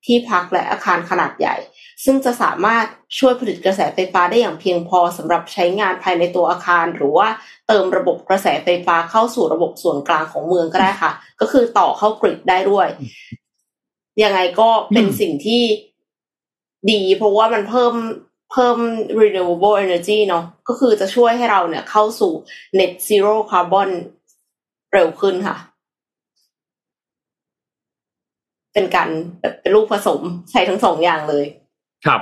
[0.04, 1.56] ที่พักและอาคารขนาดใหญ่
[2.04, 2.86] ซึ่งจะสามารถ
[3.18, 7.28] ช่วยผลิตกระแสไฟฟ้าได้อย่างเพียงพอสำหรับใช้งานภายในตัวอาคาร หรือว่า
[7.68, 12.88] เติมระบบกระแสไฟฟ้าเข้าสู่ระบบส่วนกลางของเมืองก็ได้ค่ะ ก็คือต่อเข้ากริดได้ด้วย
[14.22, 15.62] ยังไงก็เป็นสิ่งที่
[16.90, 17.94] ดีเพราะว่ามันเพิ่ม
[18.52, 18.76] เพิ่ม
[19.20, 22.32] renewable energy เนาะก็คือจะช่วยให้เราเนี่ยเข้าสู่
[22.78, 23.90] net zero carbon
[24.92, 25.56] เร็วขึ้นค่ะ
[28.72, 29.08] เป็นการ
[29.60, 31.44] เป็นลูกผสมใช้ทั้งสองอย่างเลย
[32.06, 32.20] ครับ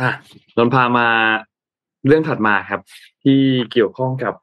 [0.00, 0.12] นะ
[0.56, 1.08] นนท์พามา
[2.06, 2.80] เรื่องถัดมาครับ
[3.24, 3.38] ที่
[3.72, 4.34] เกี่ยวข้องกับ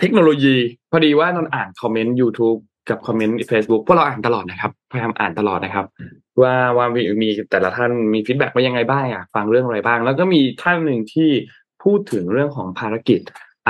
[0.00, 0.56] เทคโนโลยี
[0.90, 2.58] พอดีว่านนท์อ่านคอมเมนต์ YouTube
[2.90, 5.86] กับคอมเมนต์ Facebook พวกเราอ่านตลอดนะครับพยายามอ่านตลอดนะครับ
[6.42, 11.30] ว่าว่ามีมีแต่ละท่านมี feedback มายังไงบ้างอะฟังเรื่องอะไรบ้าง แล้วก็มีท่านหนึ่งที่
[11.82, 13.20] พูดถึงเรื่องของภารกิจ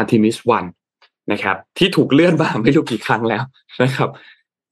[0.00, 0.37] Artemis
[0.84, 3.42] 1 นะครับ ที่ถูกเลื่อนมาไม่รู้กี่ครั้งแล้ว
[3.82, 4.11] นะครับ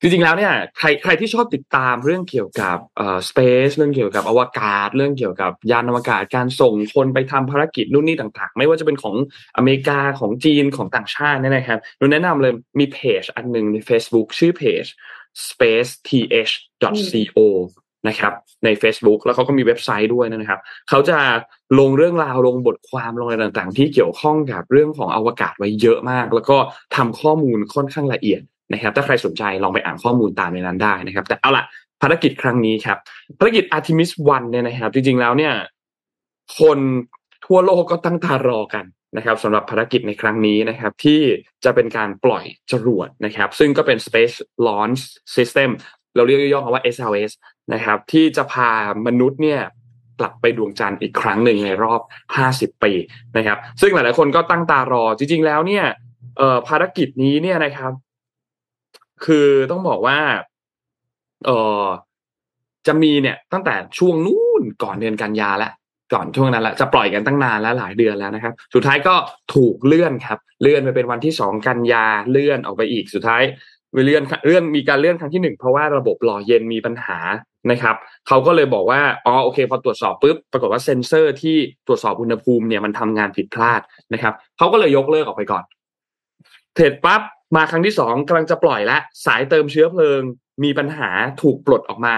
[0.00, 9.14] จริงๆแล้วเนี่ยใครใครที่ชอบติดตามเรื่องเกี่ยวกับเอ่อ space เรื่องเกี่ยวกับอวกาศ เรื่องเกี่ยวกับยานอวกาศการส่งคนไปทำภารกิจนู่นนี่ต่างๆ ไม่ว่าจะเป็นของ
[9.56, 14.84] อเมริกาของจีนของต่างชาติเนี่ยนะครับหนูแนะนำเลยมีเพจอันหนึ่งใน Facebook ชื่อเพจ
[15.48, 17.38] spaceth.co
[18.09, 18.33] นะครับ
[18.64, 21.19] ใน Facebook แล้วเขาก็มีเว็บไซต์ด้วยนะครับเขาจะ
[21.79, 26.57] ลงเรื่องราวลงบทความลงอะไรต่างๆ ที่เกี่ยวข้องกับเรื่องของอวกาศไว้เยอะมาก แล้วก็
[26.97, 28.40] ทำข้อมูลค่อนข้างละเอียด
[28.73, 31.64] นะครับ ถ้าใครสนใจลองไปอ่านข้อมูลตามในนั้นได้นะครับ แต่เอาล่ะ
[32.03, 32.99] ภารกิจครั้งนี้ครับ
[33.38, 35.53] ภารกิจ Artemis 1เนี่ยนะครับ จริงๆแล้วเนี่ย
[36.61, 36.79] คน
[37.47, 38.85] ทั่วโลกก็ตั้งตารอกัน
[39.16, 41.21] นะครับสำหรับภารกิจในครั้งนี้นะครับ ที่
[41.64, 45.01] จะเป็นการปล่อยจรวดนะครับ ซึ่งก็เป็น Space Launch
[45.37, 45.71] System
[46.16, 47.33] เราเรียกย่อๆว่า SLS
[47.72, 48.70] นะครับ ที่จะพา
[49.07, 49.61] มนุษย์เนี่ย
[50.20, 52.00] กลับไปดวงจันทร์อีกครั้งหนึ่งในรอบ
[52.42, 52.92] 50 ปี
[53.37, 55.85] นะครับ ซึ่งหลายๆคนก็ตั้งตารอจริง ๆ แล้วเนี่ย
[56.68, 57.92] ภารกิจนี้เนี่ยนะครับ
[59.24, 60.18] คือต้องบอกว่า
[61.46, 61.50] เอ
[61.83, 61.85] อ
[62.87, 65.72] จะมีเนี่ยตั้งแต่ช่วงนู้นก่อนเดือนกันยาแล้ว
[66.12, 69.14] ก่อนช่วงนั้นแหละจะปล่อยกันตั้งนานแล้วหลายเดือนแล้วนะครับ สุดท้ายก็
[69.55, 73.42] ถูกเลื่อนครับ เลื่อนไปเป็นวันที่สองกันยาเลื่อนออกไปอีกสุดท้าย
[74.04, 77.18] เลื่อนเลื่อนมีการเลื่อนครั้งที่หนึ่งเพราะว่าระบบหล่อเย็นมีปัญหา
[77.70, 77.96] นะครับ
[78.28, 81.56] เขาก็เลยบอกว่าอ๋อโอเค พอตรวจสอบปุ๊บปรากฏว่าเซ็นเซอร์ที่
[81.87, 83.80] ตรวจสอบอุณหภูมิเนี่ยมันทำงานผิดพลาด
[84.12, 85.64] นะครับเขาก็เลยยกเลิกออกไปก่อน
[86.76, 87.20] เสร็จปั๊บ
[87.56, 90.20] มาครั้งที่สองกำลังจะปล่อยและสายเติมเชื้อเพลิง
[90.64, 91.11] มีปัญหา
[91.42, 92.14] ถูกปลดออกมา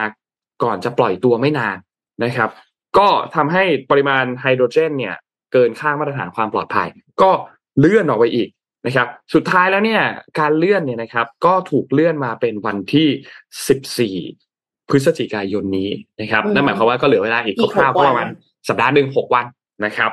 [0.63, 1.77] ก่อนจะปล่อยตัวไม่นาน
[2.25, 2.51] นะครับ
[2.99, 5.17] ก็ทำให้ปริมาณไฮโดรเจนเนี่ย
[5.53, 6.89] เกินค่ามาตรฐานความปลอดภัย
[7.23, 7.31] ก็
[7.79, 8.49] เลื่อนออกไปอีก
[8.87, 10.03] นะครับสุดท้ายแล้วเนี่ย
[10.39, 18.29] การเลื่อนเนี่ยนะครับก็ถูกเลื่อนมาเป็นวันที่ 14 พฤศจิกายนนี้นะครับอืมนั่นหมายความว่าก็เหลือเวลาอีกอีกคร่าวๆหกวันประมาณ
[18.69, 19.47] สัปดาห์หนึ่งหกวัน
[19.85, 20.11] นะครับ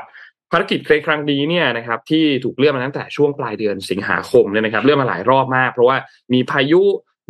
[0.52, 5.98] ภารกิจในครั้งนี้เนี่ยนะครับที่ถูกเลื่อนมาตั้งแต่ช่วงปลายเดือนสิงหาคมเนี่ยนะครับเลื่อนมาหลายรอบมาก เพราะว่า
[6.34, 6.82] มีพายุ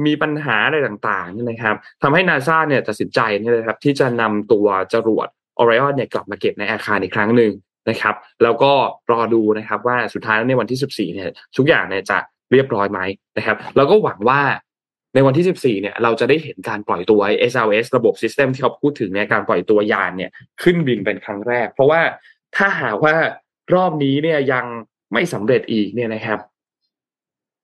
[0.05, 5.27] มีปัญหาอะไรต่างๆเนี่ยนะครับทำให้นาซาเนี่ยตัดสินใจเนี่ยนะครับที่จะนำตัวจรวด
[5.59, 7.51] ออริออนเนี่ยกลับมาเก็บในอาคารอีกครั้งหนึ่ง
[7.89, 8.71] นะครับ แล้วก็
[9.11, 11.25] รอดูนะครับว่าสุดท้ายแล้วในวันที่ 14เนี่ย
[11.57, 12.17] ทุกอย่างเนี่ยจะ
[12.51, 12.99] เรียบร้อยไหม
[13.37, 14.41] นะครับแล้วก็หวังว่า
[15.13, 17.21] ในวันที่ 14 เนี่ย เราจะได้เห็นการปล่อยตัว
[17.51, 22.01] SLS ระบบ System ที่เขาพูดถึงเนี่ยการปล่อยตัวยานเนี่ยขึ้นบินเป็นครั้งแรก เพราะว่า
[22.55, 23.15] ถ้าหากว่า
[23.73, 24.65] รอบนี้เนี่ยยัง
[25.13, 26.39] ไม่สำเร็จอีกเนี่ยนะครับ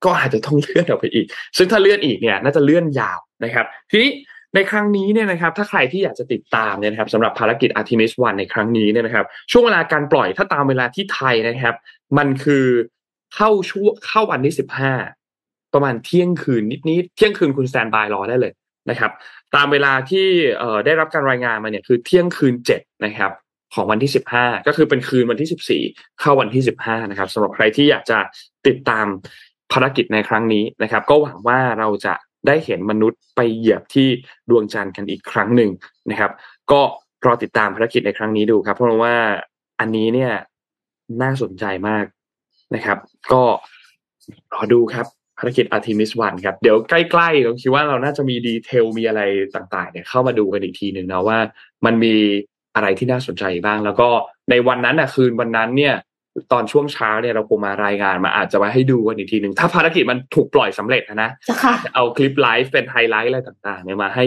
[0.05, 1.25] ก็อาจจะต้องเลื่อนออกไปอีก
[1.57, 4.11] ซึ่งถ้าเลื่อนอีกเนี่ย น่าจะเลื่อนยาวนะครับ ทีนี้
[4.55, 11.75] ในครั้งนี้เนี่ยนะครับถ้าใครที่อยากจะติดตามเนี่ยนะครับสำหรับภารกิจ Artemis 1 ในครั้งนี้เนี่ยนะครับ ช่วงเวลาการปล่อยถ้าตามเวลาที่ไทยนะครับ
[12.17, 12.65] มันคือ
[13.35, 14.93] เข้าช่วงเข้าวันที่สิบห้า
[15.73, 18.53] ประมาณเที่ยงคืนนิดๆเที่ยงคืนคุณสแตนบายรอได้เลย
[18.89, 19.11] นะครับ
[19.55, 20.27] ตามเวลาที่
[20.85, 23.31] ได้รับการรายงานมาเนี่ยคือเที่ยงคืนเจ็ดนะครับ
[23.73, 25.83] ของวันที่สิบห้าก็คือเป็นคืนวันที่สิบสี่
[26.19, 28.17] เข้าวันที่สิบห้านะครับสำหรับใครที่อยากจะ
[28.67, 29.05] ติดตาม
[29.71, 32.13] ภารกิจในครั้งนี้นะครับ ก็หวังว่าเราจะ
[32.47, 34.07] ได้เห็นมนุษย์ไปเหยียบที่
[34.49, 35.69] ดวงจันทร์กันอีกครั้งหนึ่ง
[36.09, 36.31] นะครับ
[36.71, 36.81] ก็
[37.25, 39.15] รอติดตามภารกิจในครั้งนี้ดูครับ เพราะว่า
[39.79, 40.33] อันนี้เนี่ย
[41.21, 42.05] น่าสนใจมาก
[42.75, 42.97] นะครับ
[43.33, 43.43] ก็
[44.53, 45.05] รอดูครับ
[45.37, 49.21] ภารกิจ Artemis 1ครับ เดี๋ยวใกล้ๆเราคิดว่าเราน่าจะมีดีเทลมีอะไร
[49.55, 51.39] ต่างๆเนี่ยเข้ามาดูกันอีกทีหนึ่งนะว่า
[51.85, 52.13] มันมี
[52.75, 54.09] อะไรที่น่าสนใจบ้าง แล้วก็
[54.49, 55.95] ในวันนั้นนะคืนวันนั้นเนี่ย
[56.51, 64.25] ตอนช่วงเช้าเนี่ยเราคงมารายงานมาอาจจะมาให้ดูกันอีกทีหนึ่งถ้าภารกิจมันถูกปล่อยสำเร็จนะนะจะค่ะจะเอาคลิปไลฟ์เป็นไฮไลท์อะไรต่าง ๆ เนี่ยมาให้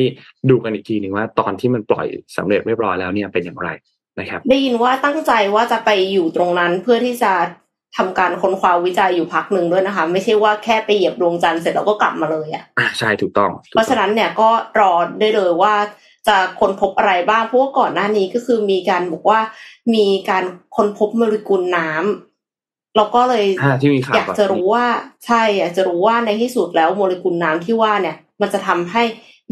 [0.51, 3.69] ดูกันอีกทีหนึ่งว่าตอนที่มันปล่อยสำเร็จเรียบร้อยแล้วเนี่ยเป็นอย่างไร
[4.19, 7.33] นะครับ ได้ยินว่าตั้งใจว่าจะไปอยู่ตรงนั้นเพื่อที่จะ
[7.97, 14.49] ทำการค้นคว้าวิจัยอยู่พักหนึ่งด้วยนะคะ ไม่ใช่ว่าแค่ไปเหยียบดวงจันทร์เสร็จแล้วก็กลับมาเลยอะ่ะอ่าใช่ถูกต้องถูกเพราะฉะนั้นเนี่ยก็
[14.81, 15.75] รอได้เลยว่า
[16.29, 19.41] จะค้นพบอะไรบ้างเพราะว่าก่อนหน้านี้ก็คือมีการบอกว่า
[19.95, 20.45] มีการ
[20.77, 24.87] ค้นพบโมเลกุลน้ำเราก็เลยอ่าที่มีข่าวอยากจะรู้ว่า
[25.27, 29.03] ใช่อยากจะรู้ว่าในที่สุดแล้วโมเลกุลน้ำที่ว่าเนี่ย มันจะทำให้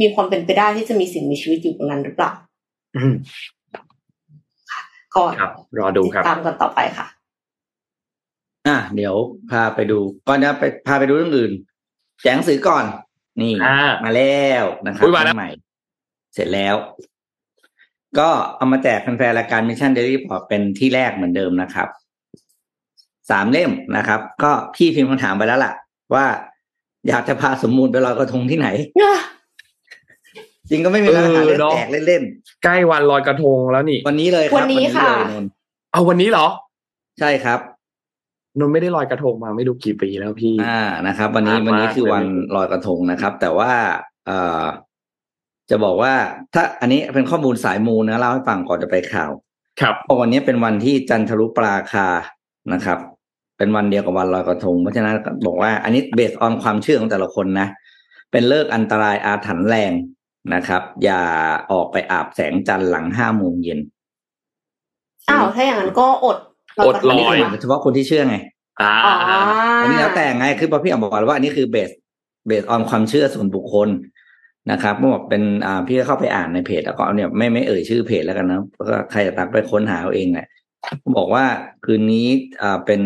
[0.01, 2.31] มีความเป็นไปได้ที่จะมีสิ่งมีชีวิตอยู่ตรงนั้นหรือเปล่า
[2.97, 3.15] อืม
[5.15, 7.07] ก็ครับรอดูครับติดตามกันต่อไปค่ะ
[8.69, 9.15] อะ เดี๋ยว
[9.51, 11.53] พาไปดูก่อนจะไปพาไปดูเรื่องอื่น
[12.23, 12.85] แจกหนังสือก่อน
[13.41, 15.51] นี่อ่ามาแล้วนะครับอุ๊ยมาแล้วเล่มใหม่
[16.35, 16.75] เสร็จแล้ว
[18.19, 21.89] ก็เอามาแจกแฟนๆรายการมิชชั่นเดลี่พอเป็นที่แรกเหมือนเดิมนะครับ
[23.31, 25.73] สามเล่มนะครับ ก็พี่พิมพ์คำถามไปแล้วล่ะ
[26.15, 26.25] ว่า
[27.09, 28.69] อยากจะพาสมมงไปลอยกระทงที่ไหน
[30.71, 32.23] จริงก็ไม่มีปัญหาเออเล่นเนอะแจกเล่น
[32.65, 35.51] ใกล้วันลอยกระทงแล้วนี่ๆวันนี้เลยครับวันนี้ค่ะเลยนนท์
[35.93, 36.47] เอาวันนี้เหรอ
[37.21, 37.61] ใช่ครับ
[38.59, 43.71] นนท์ไม่ได้ลอยกระทงมาไม่รู้กี่ปีแล้วพี่ อ่านะครับ วันนี้มากวันนี้มากคือวันเลยลอยกระทงนะครับ แต่ว่า
[44.27, 44.65] เอ่อ
[45.71, 46.15] จะบอกว่า
[46.55, 49.31] ถ้าอันนี้เป็นข้อมูลสายมูนะเล่าให้ฟังก่อนจะไปข่าว
[49.81, 52.07] ครับเพราะวันนี้เป็นวันที่จันทรุปราคา
[52.73, 52.99] นะครับ
[53.59, 57.69] เป็นวันเดียวกับวันลอยกระทงเพราะฉะนั้นก็บอกว่าอันนี้เบสออนความเชื่อของแต่ละคนนะ
[58.33, 59.93] เป็นเลิกอันตรายอาถรรพ์แรง
[60.55, 61.23] นะครับ อย่า
[61.73, 63.79] ออกไปอาบแสงจันทร์หลังห้าโมงเย็น
[65.31, 66.39] อ้าวถ้าอย่างนั้นก็อด
[66.87, 68.37] อดรอันนี้ยคือหมายเฉพาะคนที่เชื่อไง
[68.81, 69.15] อ่าอ๋อ
[69.83, 71.91] อันนี้แล้วแต่ไงคือพอพี่อ๋อบอกแล้วว่าอันนี้คือเบส
[72.47, 73.89] เบสออนความเชื่อส่วนบุคคล
[74.71, 80.47] นะครับเมื่อบอกเป็นอ่าพี่ก็เข้าไปอ่านในเพจแล้วก็เนี่ยไม่ไม่เอ่ยชื่อเพจแล้วกันนะก็ใครจะตักไปค้นหาเอาเองแหละ
[81.17, 81.45] บอกว่า
[81.85, 82.27] คืนนี้
[82.63, 83.03] อ่าเป็น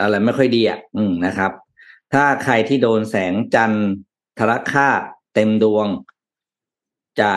[0.00, 1.52] อะไรไม่ค่อยดีอะอืมนะครับ
[2.12, 3.88] ถ้าใครที่โดนแสงจันทร์
[4.38, 4.88] ทรคา
[5.34, 5.86] เต็มดวง
[7.20, 7.32] จะ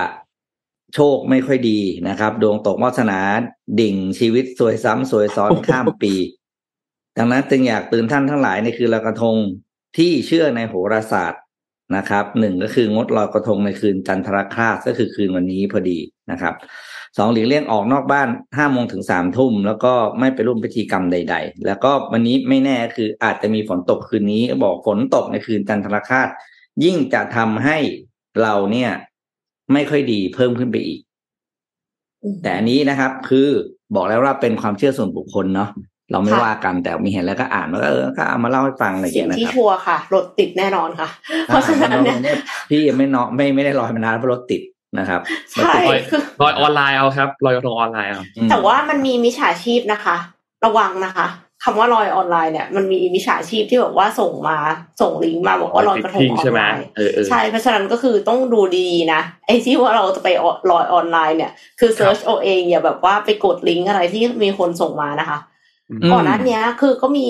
[0.94, 3.20] โชคไม่ค่อยดีนะครับ ดวงตกวาสนา
[3.80, 6.14] ดิ่งชีวิตสวยซ้ำสวยซ้อนข้ามปี
[7.18, 9.38] ดังนั้นจึงอยากตือนท่านทั้งหลายในคืนลอยกระทง
[9.98, 11.43] ที่เชื่อในโหราศาสตร์
[11.96, 16.00] นะครับหนึ่งก็คืองดลอยกระทงในคืนจันทรคราสก็คือคืนวันนี้พอดี
[16.32, 16.54] นะครับ
[17.18, 26.28] สองหลีกเลี่ยงออกนอกบ้านห้าโมงถึงสามทุ่ม แล้วก็ไม่ไปร่วมพิธีกรรมใด ๆ แล้วก็วันนี้ไม่แน่คืออาจจะมีฝนตกคืนนี้บอกฝนตกในคืนจันทรคราส
[26.84, 27.78] ยิ่งจะทำให้
[28.42, 28.92] เราเนี่ย
[29.74, 31.00] ไม่ค่อยดีเพิ่มขึ้นไปอีก
[32.42, 33.48] แต่อันนี้นะครับ คือ
[33.96, 35.70] บอกแล้วว่าเป็นความเชื่อส่วนบุคคลเนาะ
[36.14, 41.10] เราไม่ค่ะว่ากันแต่มีเห็นแล้วก็อ่านว่าเออก็เอามาเล่าให้ฟังอะไรอย่างสิ่เงี้งยนะที่ครับชัวร์ค่ะรถติดแน่นอนค่ะ
[41.48, 42.38] เพราะฉะนั้นเนี่ยอ่า
[42.70, 44.62] พี่ยังไม่เนาะไม่ไม่ได้รอให้มันนานเพราะรถติด
[45.00, 45.22] นะครับ
[45.52, 50.16] ใช่ลอยคือลอยออนไลน์เอาครับลอยกระทงออนไลน์เอาอืมแต่ว่ามันมีมิจฉาชีพนะคะ
[50.66, 51.28] ระวังนะคะ
[51.64, 54.58] คำว่าลอยออนไลน์เนี่ยมันมีมิจฉาชีพที่แบบว่าส่งมา
[55.02, 60.30] ส่งลิงก์มาบอกว่าลอยกระทงออใช่นไหมไลน์เออเออใช่เพราะฉะนั้นก็คือต้องดูดีๆนะไอ้ที่ว่าเราจะไป
[60.72, 65.53] ลอยออนไลน์เนี่ย คือ search เอาเองอย่าแบบว่าไปกดลิงก์อะไรที่มีคนส่งมานะคะอืม
[66.12, 67.28] ก่อนหน้านี้คือก็มี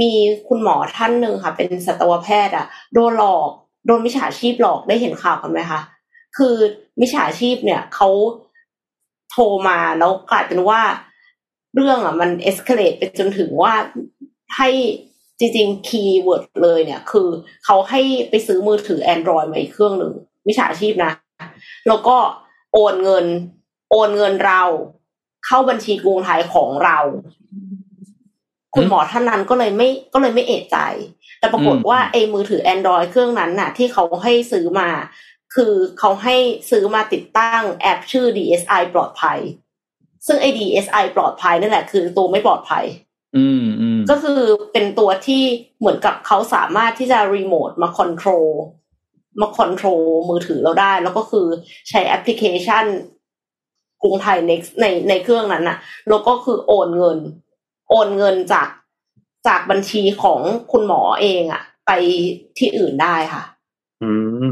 [0.00, 0.10] มี
[0.48, 3.48] คุณหมอท่านหนึ่งค่ะ เป็นสัตวแพทย์อะโดนหลอก
[3.86, 5.80] โดนมิจฉาชีพหลอกได้เห็นข่าวกันไหมคะ
[6.36, 6.54] คือ
[7.00, 8.08] มิจฉาชีพเนี่ยเขา
[9.30, 10.80] โทรมาแล้วกลายเป็นว่า
[11.74, 13.74] เรื่องอะมัน escalate ไปจนถึงว่า
[14.56, 14.68] ให้
[15.38, 17.28] จริงๆ keyword เลยเนี่ย คือ
[17.64, 20.12] เขาให้ไปซื้อมือถือ Android มาอีกเครื่องหนึ่ง
[20.46, 21.12] มิจฉาชีพนะ
[21.88, 22.16] แล้วก็
[22.72, 23.26] โอนเงิน
[23.90, 24.62] โอนเงินเรา
[25.46, 26.98] เข้าบัญชีกรุงไทยของเรา
[28.74, 30.78] คุณหมอท่านนั้นก็เลยไม่ก็เลยไม่เอะใจ
[31.38, 34.88] แต่ปรากฏว่าไอ้มือถือ Android เครื่องนั้นน่ะ ที่เขาให้ซื้อมา
[35.54, 36.36] คือเขาให้
[36.70, 39.38] ซื้อมาติดตั้งแอปชื่อ DSI ปลอดภัย
[40.26, 42.84] ซึ่งไอ้ DSI ปลอดภัยนั่นแหละคือตัวไม่ปลอดภัย
[43.36, 44.40] อืมอืมก็คือ
[44.72, 45.42] เป็นตัวที่
[45.80, 48.48] เหมือนกับเขาสามารถที่จะรีโมทมา control
[49.40, 51.46] มา control มือถือเราได้ แล้วก็คือ
[51.88, 52.84] ใช้แอปพลิเคชัน
[54.02, 57.18] กรุงไทย next ในในเครื่องนั้นน่ะ แล้วก็คือโอนเงิน
[57.92, 58.68] โอนเงินจาก
[59.46, 60.40] จากบัญชีของ
[60.72, 61.90] คุณหมอเองอะไป
[62.58, 63.42] ที่อื่นได้ค่ะ
[64.02, 64.10] อื
[64.44, 64.46] ม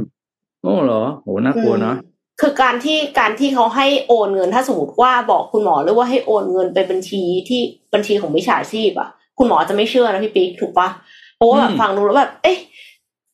[0.63, 2.09] โอ้เหรอโหน่ากลัวเนาะอืม
[2.41, 7.61] คือการที่การที่เขาให้โอนเงินถ้าสมมติว่าบอกคุณหมอหรือว่าให้โอนเงินไปบัญชีที่
[7.95, 10.89] บัญชีของมิจฉาชีพอะคุณหมอจะไม่เชื่อนะพี่ปิ๊กถูกปะ
[11.37, 12.59] เพราะว่าแบบฟังดูแล้วแบบเอ๊ะ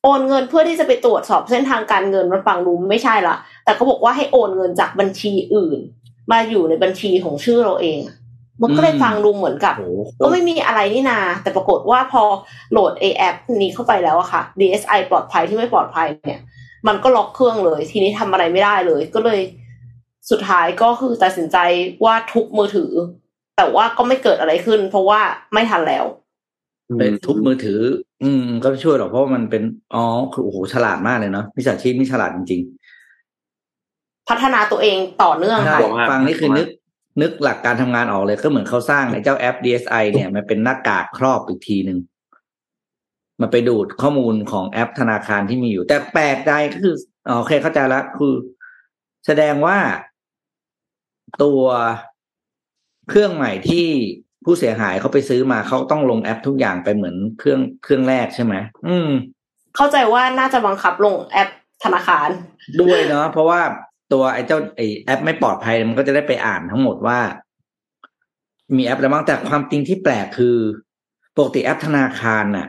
[0.02, 5.78] โอนเงินเพื่อที่จะไปตรวจสอบเส้นทางการเงินมันฟังดูไม่ใช่ละแต่เขาบอกว่าให้โอนเงินจากบัญชีอื่น
[6.32, 8.16] มาอยู่ในบัญชีของชื่อเราเองอะ
[8.62, 9.84] มันก็เลยฟังดูเหมือนกับโห
[10.22, 12.22] ก็ไม่มีอะไรนี่นา แต่ปรากฏว่าพอ
[12.72, 16.40] โหลดไอแอปนี้เข้าไปแล้วอะค่ะ DSI ปลอดภัยที่ไม่ปลอดภัยเนี่ย
[16.88, 19.40] มันก็ล็อกเครื่องเลย ทีนี้ทำอะไรไม่ได้เลย ก็เลย
[20.30, 21.56] สุดท้ายก็คือตัดสินใจ
[22.04, 22.92] ว่าทุบมือถือ
[23.56, 25.20] แต่ว่าก็ไม่เกิดอะไรขึ้น เพราะว่า
[25.52, 26.04] ไม่ทันแล้ว
[26.98, 27.80] เป็นทุบมือถือ
[28.22, 29.62] อืม ก็ไม่ช่วยหรอกเพราะว่ามันเป็น
[29.94, 32.62] อ๋อคือโอ้โหฉลาดมากเลยเนาะมิจฉาชีพนี่ฉลาดจริง
[34.28, 36.66] พัฒนาตัวเองต่อเนื่องๆค่ะบอกว่าฟังนี่คือนึก
[37.20, 41.98] นึกหลักการทำงานออกเลยก็เหมือนเขาสร้างไอ้เจ้าแอป DSI เนี่ยมันเป็นหน้ากากครอบอีกทีหนึ่ง
[43.40, 46.94] มันไปดูดข้อมูลของแอปธนาคารที่มีอยู่ แต่แปลกใจก็คือ
[47.28, 48.34] อ๋อโอเคเข้าใจแล้วคือ
[49.26, 49.78] แสดงว่า
[51.42, 51.62] ตัว
[53.08, 53.86] เครื่องใหม่ที่
[54.44, 58.54] ผู้เสียหายเขาไปซื้อมาเขาต้องลงแอปทุกอย่างไปเหมือนเครื่องเครื่องแรกใช่ไหม
[58.88, 59.10] อืม
[59.76, 61.48] เข้าใจว่าน่าจะบังคับลงแอป
[61.84, 62.28] ธนาคาร
[62.80, 63.60] ด้วยเนาะเพราะว่า
[64.12, 67.18] ตัวไอ้เจ้าไอ้แอปไม่ปลอดภัยมันก็จะได้ไปอ่านทั้งหมดว่า
[68.76, 70.56] มีแอปอะไรบ้างแต่ความจริงที่แปลกคือ
[71.36, 72.66] ปกติแอปธนาคารน่ะ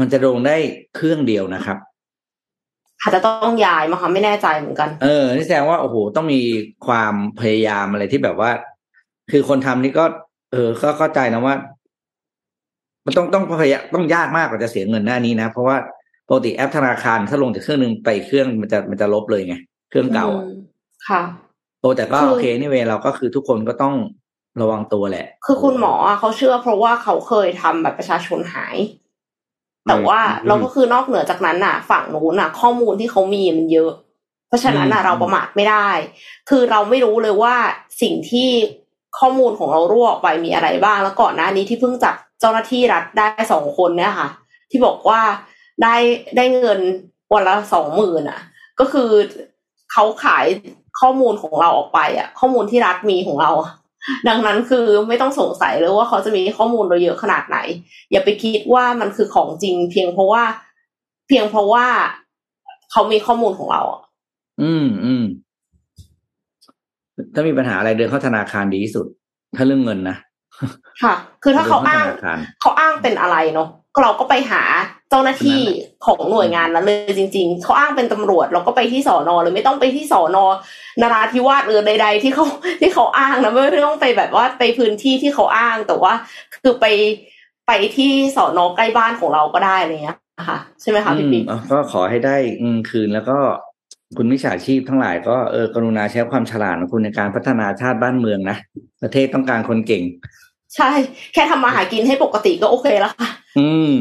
[0.00, 0.56] มันจะลงได้
[0.94, 1.78] เครื่องเดียวนะครับ
[3.00, 6.40] อาจจะต้องย้ายมาค่ะไม่แน่ใจเหมือนกัน เออ นี่แสดงว่าโอ้โหต้องมี
[6.86, 8.50] ความพยายามอะไรที่แบบว่า
[9.30, 10.04] คือคนทำนี่ก็
[10.52, 11.54] เออ ก็เข้าใจนะว่า
[13.04, 15.76] มันต้องต้องพยายามต้องยากมากกว่าจะเสียเงินหน้านี้นะ เพราะว่า
[16.28, 19.56] ปกติแอปธนาคารถ้าลงจากเครื่องหนึ่งไปอีกเครื่องมันจะมันจะลบเลยไง
[19.88, 20.58] เครื่องเก่าอะอืม
[21.08, 21.22] ค่ะ
[21.80, 23.94] โอ้แต่ก็คือโอเคนี่เวเราก็คือทุกคนก็ต้อง
[24.60, 28.76] ระวังตัวแหละ คือคุณหมออะเขาเชื่อเพราะว่าเขาเคยทำแบบประชาชนหาย
[29.88, 33.92] แต่ว่าอืมเราก็คือนอกเหนือจากนั้นน่ะ ฝั่งนู้นน่ะ ข้อมูลที่เขามีมันเยอะ
[34.48, 35.88] เพราะฉะนั้นน่ะอืมเราประมาทไม่ได้
[36.48, 37.54] คือเราไม่รู้เลยว่า
[38.02, 38.50] สิ่งที่
[39.18, 44.28] ข้อมูลของเรารั่วออกไปมีอะไรบ้าง แล้วก่อนหน้านี้ที่เพิ่งจับเจ้าหน้าที่รัฐได้สองคนเนี่ยค่ะ
[44.70, 45.20] ที่บอกว่า
[45.82, 45.94] ได้
[46.36, 46.80] ได้เงิน
[47.32, 48.40] วันละสองหมื่นอะ
[48.80, 49.10] ก็คือ
[49.92, 50.44] เขาขาย
[51.00, 53.70] ข้อมูลของเราออกไปอะข้อมูลที่รัฐมีของเราอะ
[54.28, 57.58] ดังนั้นคือไม่ต้องสงสัยเลยว่าเขาจะมีข้อมูลเราเยอะขนาดไหน
[58.10, 60.42] อย่าไปคิดว่ามันคือของจริง เพียงเพราะว่า
[61.28, 61.86] เพียงเพราะว่า
[62.92, 64.00] เขามีข้อมูลของเราอะ
[64.62, 65.24] อืมอืม
[67.34, 69.06] ถ้ามีปัญหาอะไรเดินเข้าธนาคารดีที่สุด
[69.56, 70.16] ถ้าเรื่องเงินนะ
[71.02, 74.62] ค่ะ คือถ้าเขาอ้างดินธนาคารเขาอ้างเป็นอะไรเนาะก็ เราก็ไปหา
[75.10, 75.60] เจ้าหน้าที่
[76.06, 80.46] ของหน่วยงานนั้นเลยจริง ๆ เขาอ้างเป็นตำรวจเราก็ไปที่สอนอเลยไม่ต้องไปที่สอนอ
[81.02, 82.46] นราธิวาสหรือใด ๆ ที่เขา
[82.80, 86.12] ที่เขาอ้างนะไม่ต้องไปแบบว่าไปพื้นที่ที่เขาอ้างแต่ว่า
[86.54, 86.86] คือไป
[87.66, 90.18] ไปที่สอนอใกล้บ้านของเราก็ได้อะไรเงี้ย
[90.48, 93.38] ค่ะใช่ไหมคะพี่อืมปิ๊กอะก็ขอให้ได้เงินคืนแล้วก็
[94.16, 98.56] คุณมิจฉาชีพทั้งหลายก็เออกรุณาใช้ความฉลาดของคุณในการพัฒนาชาติบ้านเมืองนะ
[99.02, 100.02] ประเทศต้องการคนเก่ง
[100.76, 100.90] ใช่
[101.32, 103.28] แค่ทำมาหากินให้ปกติก็โอเคแล้วค่ะ
[103.58, 103.92] อืม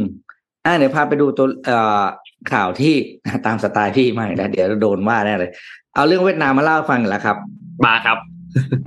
[0.65, 2.03] อ่าเดี๋ยวพาไปดูตัวเอ่อ
[2.51, 2.93] ข่าวที่
[3.45, 5.51] ตามสไตล์พี่มาอีกแล้วเดี๋ยวโดนว่าแน่เลย
[5.95, 7.37] เอาเรื่องเวียดนามมาเล่าให้ฟังอีกแล้วครับ
[7.85, 8.17] มาครับ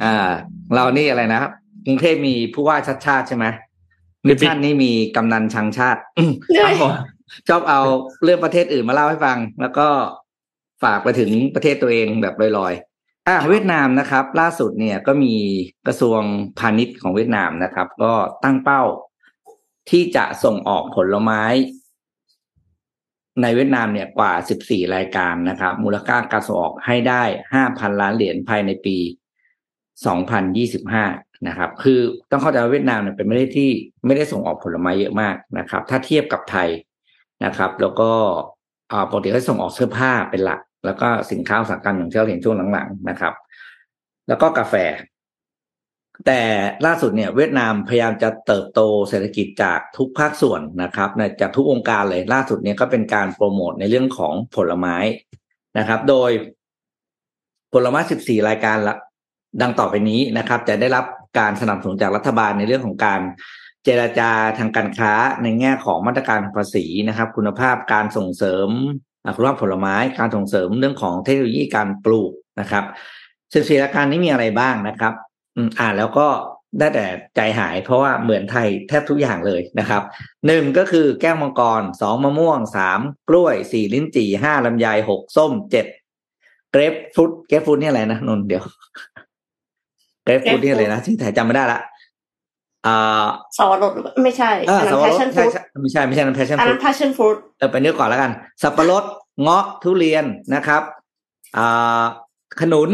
[0.04, 0.14] อ่า
[0.74, 1.50] เรานี่อะไรนะครับ
[1.86, 3.46] กรุงเทพมีผู้ว่าชัดชาติใช่ไหม
[4.24, 6.00] มีมิชปิ๊กชั่นนี่มีกำนันชังชาติ
[6.50, 6.92] เหนื่อยครับผม
[7.48, 7.80] ชอบเอา
[8.24, 9.88] เรื่องประเทศอื่นมาเล่าให้ฟัง แล้วก็
[10.82, 15.34] ฝากไปถึงประเทศตัวเองแบบลอยๆอะเวียดนามนะครับ ล่าสุดเนี่ยก็มี
[15.86, 16.20] กระทรวง
[16.58, 18.12] พาณิชย์ของเวียดนามนะครับ ก็
[18.44, 18.82] ตั้งเป้า
[19.90, 21.42] ที่จะส่งออกผลไม้
[23.42, 24.32] ในเวียดนามเนี่ยกว่า
[24.64, 27.22] 14 รายการนะครับ มูลค่าการส่งออกให้ได้
[27.56, 28.96] 5,000 ล้านเหรียญภายในปี
[30.62, 33.70] 2025 นะครับ คือต้องเข้าใจว่าเวียดนามเนี่ยเป็นประเทศที่
[34.06, 36.68] ไม่ได้ส่งออกผลไม้เยอะมากนะครับ ถ้าเทียบกับไทย
[37.44, 38.10] นะครับ แล้วก็
[39.10, 43.34] ปกติเขาส่งออกเสื้อผ้าเป็นหลัก แล้วก็สินค้าอุตสาหกรรมอย่างที่เราเห็นช่วงหลังๆนะครับ
[44.28, 44.74] แล้วก็กาแฟ
[46.26, 46.42] แต่
[46.86, 54.96] ล่าสุดเนี่ยเวียดนามพยายามจะเติบโตเศรษฐกิจจากทุกภาคส่วนนะครับในจากทุกองค์การเลยล่าสุดเนี่ยก็เป็นการโปรโมทในเรื่องของผลไม้
[55.78, 56.30] นะครับ โดย
[57.72, 58.94] ผลไม้14 รายการละ
[59.62, 61.04] ดังต่อไปนี้นะครับ จะได้รับ
[61.38, 63.20] การสนับสนุนจากรัฐบาลในเรื่องของการ
[63.84, 65.12] เจรจาทางการค้า
[65.42, 68.68] ในแง่ของมาตรการภาษีนะครับ คุณภาพการส่งเสริม
[69.36, 72.84] คุณภาพผลไม้การส่งเสริมเรื่องของเทคโนโลยีการปลูกนะครับ
[73.52, 75.14] 14รายการนี้มีอะไรบ้างนะครับ
[75.56, 76.26] อืมอ่านแล้วก็
[76.78, 80.02] ได้แต่ใจหายเพราะว่าเหมือนไทยแทบทุกอย่างเลยนะครับ
[80.46, 85.86] หนึ่งก็คือแก้วมังกรสองมะม่วงสามกล้วยสี่ลิ้นจี่ห้าลำไยหกส้มเจ็ด
[86.72, 88.64] grapefruit grapefruit นี่อะไรนะนนท์เดี๋ยว
[90.24, 91.80] เกรปฟรุตนี่อะไรนะที่ไทยจำไม่ได้ละ
[92.86, 93.24] อ่า
[93.56, 98.30] เสาวรสหรือเปล่าไม่ใช่อ่าอันนั้สับปะรด passion fruit ใช่ใช่ไม่ใช่ไม่ใช่นั่น passion fruit อันนั้น passion fruit เออไปนึกก่อนแล้วกัน
[98.62, 99.04] สับปะรด
[99.42, 100.24] เงาะทุเรียน
[100.54, 100.82] นะครับ
[101.56, 102.02] อ่า
[102.60, 102.90] ขนุน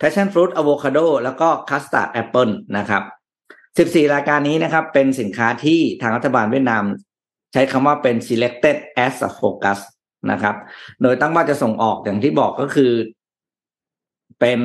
[0.00, 3.02] passion fruit avocado แล้วก็ custard apple นะครับ
[3.76, 6.84] 14 รายการนี้นะครับเป็นสินค้าที่ทางรัฐบาลเวียดนาม
[7.52, 8.76] ใช้คำว่าเป็น selected
[9.06, 9.78] as a focus
[10.30, 10.56] นะครับ
[11.02, 12.92] โดยตั้งว่าจะส่งออกอย่างที่บอกก็คือ
[14.40, 14.60] เป็น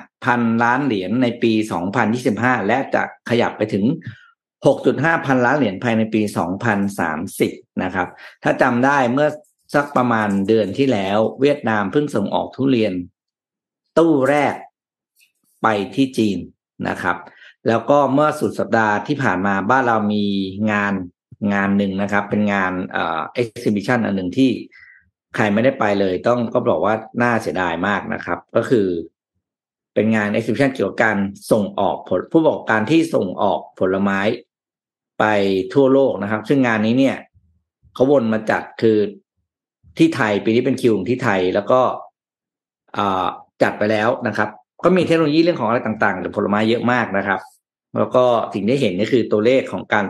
[0.00, 1.52] 5,000ล้านเหรียญในปี
[2.10, 3.84] 2025และจะขยับไปถึง
[4.54, 6.22] 6.5พันล้านเหรียญภายในปี
[7.02, 8.08] 2030นะครับ
[8.42, 9.28] ถ้าจำได้เมื่อ
[9.74, 12.92] สักประมาณเดือนที่แล้ว เวียดนามเพิ่งส่งออกทุเรียน
[13.98, 14.54] ตู้แรก
[15.62, 16.38] ไปที่จีน
[16.88, 17.16] นะครับ
[17.68, 20.24] แล้วก็เมื่อสุดสัปดาห์ที่ผ่านมาบ้านเรามี
[20.72, 20.94] งาน
[21.52, 24.50] งานหนึ่งนะครับ เป็นงานเอ่อ exhibition อันหนึ่งที่
[25.34, 28.86] ใครไม่ได้ไปเลย ต้องก็บอกว่าน่าเสียดายมากนะครับ ก็คือ
[29.94, 31.18] เป็นงาน exhibition เกี่ยวกับการ
[31.50, 34.20] ส่งออกผลผู้ประกอบการที่ส่งออกผลไม้
[35.20, 35.24] ไป
[35.74, 37.16] ทั่วโลกนะครับ ซึ่งงานนี้เนี่ย
[37.94, 38.98] เขาวนมาจัดคือ
[39.98, 41.80] ที่ไทยปีนี้เป็นคิวของที่ไทย แล้วก็
[43.62, 44.48] จัดไปแล้วนะครับ
[44.84, 47.40] ก็มีเทคโนโลยีเรื่องของอะไรต่างๆหรือผลไม้เยอะมากนะครับ
[47.98, 50.04] แล้วก็สิ่งที่เห็นก็คือตัวเลขของการ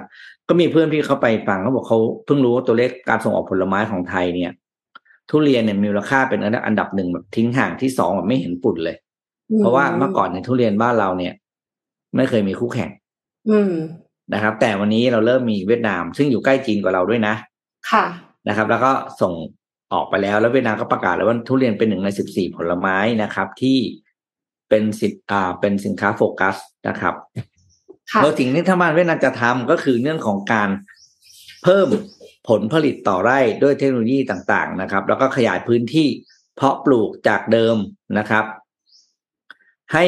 [0.48, 4.53] ก็มีเพื่อนที่เขาไปฟังเขาบอกเขาเพิ่งรู้ว่าตัวเลขการส่งออกผลไม้ของไทยเนี่ย
[5.30, 8.96] ทุเรียนเนี่ยมีมูลค่าเป็นอันดับหนึ่งแบบทิ้งห่างที่สองแบบไม่เห็นปุ่นเลย
[9.59, 11.32] เพราะว่าเมื่อก่อนในยทุเรียนบ้านเราเนี่ย
[12.16, 12.90] ไม่เคยมีคู่แข่ง
[13.50, 13.74] อืม
[14.34, 17.34] นะครับ แต่วันนี้เราเริ่มมีเวียดนาม ซึ่งอยู่ใกล้จีนกว่าเราด้วยนะ
[17.90, 18.05] ค่ะ
[18.48, 19.32] นะครับ แล้วก็ส่ง
[19.93, 23.78] ออกไปแล้ว แล้วเวียดนามก็ประกาศแล้วว่าทุเรียนเป็นหนึ่งในสิบสี่ผลไม้นะครับ ที่
[24.68, 26.57] เป็นสินอ่าเป็นสินค้าโฟกัส
[26.88, 27.14] นะครับ
[28.12, 30.70] ค่ะแล้วสิ่งที่ทางบ้านเวียดนามจะทำก็คือเรื่องของการ
[31.64, 31.88] เพิ่ม
[32.49, 36.09] ผลผลิตต่อไร่ด้วยเทคโนโลยีต่าง ๆ นะครับ แล้วก็ขยายพื้นที่
[36.57, 37.76] เพาะปลูกจากเดิม
[38.18, 38.45] นะครับ
[39.93, 40.05] ให้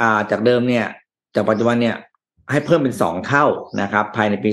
[0.00, 0.86] อ่าจากเดิมเนี่ย
[1.34, 1.96] จากปัจจุบันเนี่ย
[2.50, 3.44] ให้เพิ่มเป็นสองเท่า
[3.80, 4.50] นะครับ ภายในปี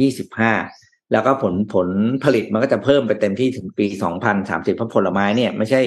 [0.00, 1.88] 2025 แล้วก็ผลผล
[2.24, 3.86] ผลิตมันก็จะเพิ่มไปเต็มที่ถึงปี
[4.30, 5.82] 2030เพราะผลไม้เนี่ยไม่ใช่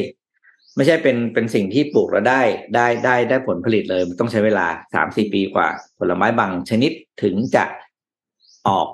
[0.76, 2.42] ไม่ใช่เป็นเป็นสิ่งที่ปลูกแล้วได้
[2.76, 5.68] ได้ได้ได้ผลผลิตเลยมันต้องใช้เวลาสามสี่ปีกว่า
[6.00, 6.92] ผลไม้บางชนิด
[7.24, 7.66] ถึงจะ
[8.68, 8.88] ออก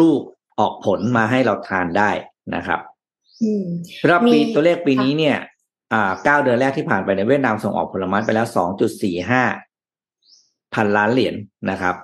[0.00, 0.20] ลูก
[0.60, 2.10] ออกผลมาให้เราทานได้
[2.54, 2.80] นะครับ
[3.42, 3.64] อืม
[4.08, 5.36] รอบปีมีตัวเลขปีนี้เนี่ย
[5.92, 9.42] อ่าเก้าเดือนแรกที่ผ่านไปในยเวียดนามส่งออกผลไม้ไปแล้วสองจุดสี่ห้า
[10.74, 11.34] พันล้านเหรียญ
[11.70, 11.96] นะครับ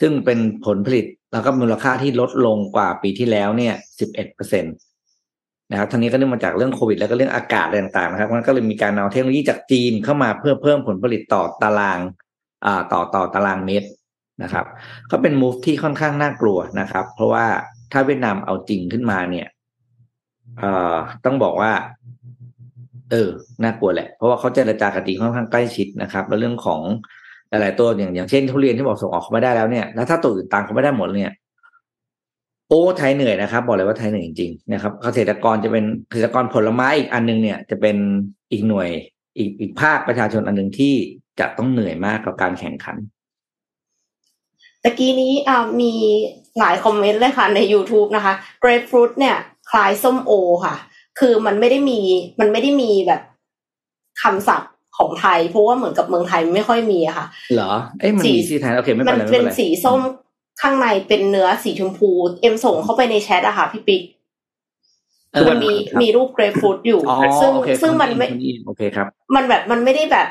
[0.00, 4.70] ซึ่งเป็นผลผลิต แล้วก็มูลค่าที่ลดลงกว่าปีที่แล้วเนี่ยสิบเอ็ดเปอร์เซ็นต
[5.70, 11.98] นะครับทั้งนี้ก็เนื่องมาจากเรื่องโควิด แล้วก็เรื่องอากาศอะไรต่างๆนะครับมันก็เลยมีการเอาเทคโนโลยีจากจีนเข้ามาเพื่อเพิ่มผลผลิตต่อตาราง
[12.66, 13.88] อ่าต่อต่อตารางเมตร
[14.42, 14.66] นะครับ
[15.10, 17.46] ก็เป็นมูฟที่ค่อนข้างน่ากลัวนะครับ เพราะว่า
[17.92, 19.46] ถ้าเวียดนามเอาจริงขึ้นมาเนี่ย
[20.58, 21.72] เอ่อต้องบอกว่า
[23.10, 23.30] เออ
[23.62, 26.80] น่ากลัวแหละ เพราะว่าเขาเจรจากับจีนค่อนข้างใกล้ชิดนะครับ แล้วเรื่องของ
[27.50, 31.34] หลายๆตัวอย่างอย่างเช่นทุเรียนที่บอกส่งออกเขาไม่ได้แล้วเนี่ยแล้วถ้าตัวอื่นตามเขาไม่ได้หมดเนี่ย
[32.68, 37.96] โอ้ไทยเหนื่อยนะครับ บอกเลยว่าไทยเหนื่อยจริงๆนะครับ เกษตรกรจะเป็นเกษตรกรผลไม้อีกอันหนึงเนี่ย จะเป็น
[38.52, 38.88] อีกหน่วย
[39.38, 40.94] อีกอีกภาคประชาชนอันหนึ่งที่
[41.40, 42.96] จะต้องเหนื่อยมากกับการแข่งขัน
[44.82, 45.32] ตะกี้นี้
[45.80, 45.92] มี
[46.58, 49.36] หลายคอมเมนต์เลยค่ะใน YouTube นะคะ grapefruit เนี่ย
[49.70, 50.32] คล้ายส้มโอ
[50.64, 50.76] ค่ะ
[51.18, 52.00] คือมันไม่ได้มี
[52.40, 53.22] มันไม่ได้มีแบบ
[54.22, 60.00] คำศัพท์ ของไทย เพราะว่าเหมือนกับเมืองไทยไม่ค่อยมีอะค่ะ เหรอเอ้ยมันสีมีที่ไทยโอเคไม่มัเป็นไรไม่เป็เป็นนไรสีส้ม
[60.60, 64.02] ข้างในเป็นเนื้อสีชมพู เอ็มส่งเข้าไปในแชทอะค่ะพี่ปิ๊ก
[65.32, 70.28] เอคืออมันมีครับมีรูป grapefruit อยู่อ๋อซึ่งโอเคซึ่งมันไม่คนนี้โอเคครับ มันแบบมันไม่ได้แบบ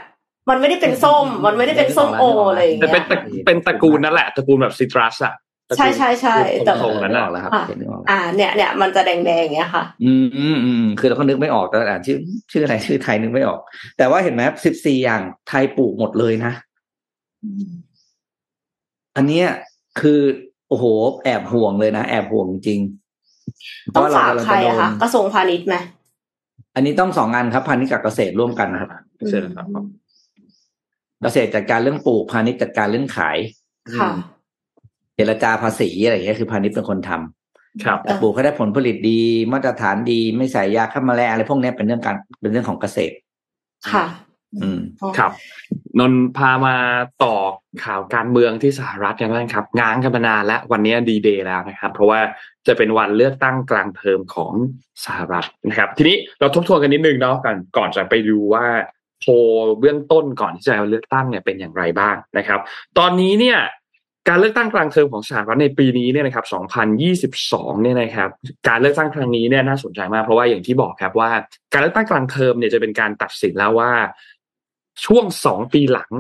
[0.49, 5.45] มันไม่ได้เป็นส้ม มันไม่ได้เป็นส้มโออะไรอย่างแต่เงี้เป็นยตระเป็นตระกูลนั่นแหละตระกูลแบบซิตรัสอะตระกูล
[5.78, 6.36] ใช่ใช่ใช่
[6.66, 12.18] แต่ทรงนั้นนึกอะออกแล้วครับอะเห็นนึกออกแล้วอ่าเนี่ยเนี่ยมันจะแดงๆอย่างเงี้ยค่ะ อืมอืมอืมคือเราก็นึกไม่ออกแต่อ่านชื่อ
[12.51, 13.59] ชื่ออะไรชื่อไทยนึกไม่ออก
[13.97, 16.51] แต่ว่าเห็นไหมสิบสี่อย่างไทยปลูกหมดเลยนะ
[19.16, 19.47] อันเนี้ย
[20.01, 20.22] คือ
[20.70, 20.86] โอ้โห
[21.24, 22.80] แอบห่วงเลยนะแอบห่วงจริง
[23.95, 25.76] ต้องฝากเรใครจโดอะนคะกระทรวงพาณิชย์ไหม
[26.76, 28.89] อันนี้ต้องสองงานครับพาณิชย์กับเกษตรร่วมกันนะครับ
[29.30, 29.66] เสร็จแล้วครับ
[31.22, 33.38] เกษตรจัดการเรื่องปลูกพาณิชย์จัดการเรื่องขาย
[33.99, 34.09] ค่ะ
[35.16, 39.22] เจรจาภาษีอะไรอย่างเงี้ยคือพาณิชย์เป็นคนทำครับแต่ปลูกให้ได้ผลผลิตดี
[39.53, 43.16] มาตรฐานดีไม่ใส่ยาฆ่าแมลงอะไรพวกเนี้ยเป็นเรื่องการเป็นเรื่องของเกษตร
[43.91, 44.05] ค่ะ
[44.61, 44.80] อืม
[45.18, 45.32] ครับ
[45.99, 46.76] นนท์พามา
[47.24, 47.36] ต่อ
[47.84, 52.20] ข่าวการเมืองที่สหรัฐกันบ้างครับ ง้างกันมานานและวันนี้ดีเดย์แล้วนะครับ เพราะว่า
[52.68, 54.53] จะเป็นวันเลือกตั้งกลางเทอมของ
[55.05, 58.66] สหรัฐนะครับ ทีนี้เราทบทวนกันนิดนึงเนาะกันก่อนจะไปดูว่า
[59.20, 59.32] โพล
[59.80, 62.59] เบื้องต้นก่อนที่จะเลือกตั้งเนี่ยเป็นอย่างไรบ้างนะครับ
[62.97, 63.59] ตอนนี้เนี่ย
[64.30, 66.45] การเลือกตั้งกลางเทอมของสหรัฐในปีนี้เนี่ยนะครับ
[66.99, 68.30] 2022 เนี่ยนะครับ
[68.67, 71.32] การเลือกตั้งครั้งนี้เนี่ยน่าสนใจมากเพราะว่าอย่างที่บอกครับว่า
[71.73, 73.91] การเลือกตั้งกลางเทอมเนี่ยจะเป็นการตัดสินแล้วว่า
[75.05, 76.11] ช่วงสองปีหลัง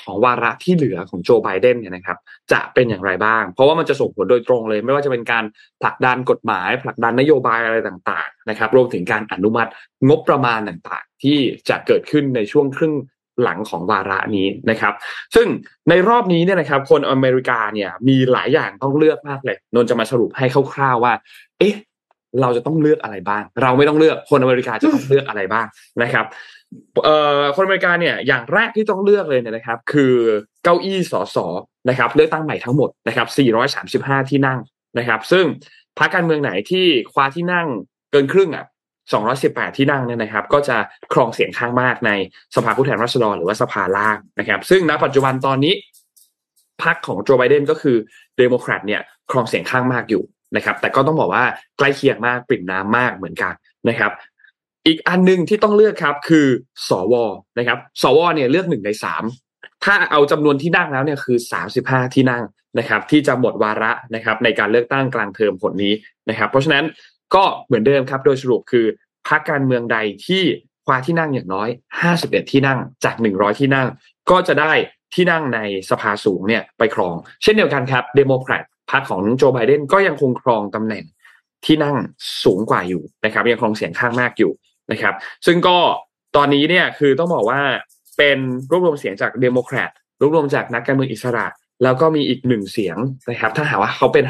[0.00, 2.18] ของวาระที่เหลือของโจไบเดนเนี่ยนะครับ
[2.52, 5.44] จะเป็นอย่างไรบ้าง เพราะว่ามันจะส่งผลโดยตรงเลย ไม่ว่าจะเป็นการ
[5.82, 9.70] ผลักดันกฎหมาย ผลักดันนโยบายอะไรต่าง ๆ นะครับ รวมถึงการอนุมัติ
[10.08, 11.38] งบประมาณต่างๆ ที่
[11.68, 12.94] จะเกิดขึ้นในช่วงครึ่ง
[13.42, 14.92] หลังของวาระนี้นะครับ
[15.34, 15.46] ซึ่ง
[15.90, 21.12] ในรอบนี้เนี่ยนะครับคนอเมริกาเนี่ยมีหลายอย่างต้องเลือกมากเลยนนจะมาสรุปให้คร่าวๆว่า
[21.58, 21.74] เอ๊ะ
[22.40, 25.66] เราจะต้องเลือกอะไรบ้าง เราไม่ต้องเลือกคนอเมริกาจะต้องเลือกอะไรบ้าง
[26.02, 26.26] นะครับ
[27.04, 30.14] เอ่อคนอเมริกาเนี่ยอย่างแรกที่ต้องเลือกเลยเนี่ยนะครับ คือ
[30.64, 31.36] เก้าอี้สส
[31.88, 33.28] นะครับเลือกตั้งใหม่ทั้งหมดนะครับ
[34.24, 34.58] 435 ที่นั่ง
[34.98, 35.44] นะครับ ซึ่ง
[35.98, 37.66] พรรคการเมืองไหนที่คว้าที่นั่ง
[38.12, 38.64] เกินครึ่งอะ
[39.18, 40.76] 218 ที่นั่งเนี่ยนะครับ ก็จะ
[41.12, 42.10] ครองเสียงข้างมากใน
[42.54, 45.74] สภาผู้แทนราษฎรหรือว่าสภาล่างนะครับ ซึ่งณปัจจุบันตอนนี้
[46.82, 47.96] พรรคของโจไบเดนก็คือ
[48.38, 49.00] เดโมแครตเนี่ย
[49.30, 50.22] ครองเสียงข้างมากอยู่
[50.56, 51.44] นะครับ แต่ก็ต้องบอกว่า
[51.78, 53.52] ใกล้เคียงมากปริ่มน้ำมากเหมือนกัน
[53.88, 54.12] นะครับ
[54.86, 56.46] อีกอันหนึ่งที่ต้องเลือกครับคือ
[56.88, 57.14] สว
[57.58, 59.24] นะครับ สวเนี่ยเลือกหนึ่งในสาม
[59.84, 62.42] ถ้าเอาจำนวนที่นั่งแล้วเนี่ยคือสามสิบห้าที่นั่ง
[62.78, 65.94] นะครับ ที่จะหมดวาระนะครับในการเลือกตั้งกลางเทอมผลนี้
[66.28, 66.84] นะครับ เพราะฉะนั้น
[67.34, 68.86] ก็เหมือนเดิมครับโดยสรุปคือ
[69.28, 70.42] พรรคการเมืองใดที่
[70.86, 71.68] คว้าที่นั่งอย่างน้อย
[72.00, 73.86] ห้าสิบเอ็ดที่นั่งจากหนึ่งร้อยที่นั่ง
[74.30, 74.72] ก็จะได้
[75.14, 75.60] ที่นั่งใน
[75.90, 81.04] สภาสูงเนี่ยไปครอง เช่นเดียวกันครับเดโมแครตพรรคของโจไบเดนก็ยังคงครองตำแหน่ง
[81.66, 81.96] ที่นั่ง
[82.44, 84.52] สูงกว่าอยู่นะครับ ยังครองเสียงข้างมากอยู่
[84.92, 85.14] นะครับ
[85.46, 85.76] ซึ่งก็
[86.36, 87.60] ตอนนี้เนี่ยคือต้องบอกว่า
[88.18, 88.38] เป็น
[88.70, 91.46] รวบรวมเสียงจากเดโมแครตรวบรวมจากนักการเมืองอิสระ
[91.82, 92.96] แล้วก็มีอีกหนึ่งเสียง
[93.30, 94.24] นะครับ ถ้าหากว่าเขาเป็น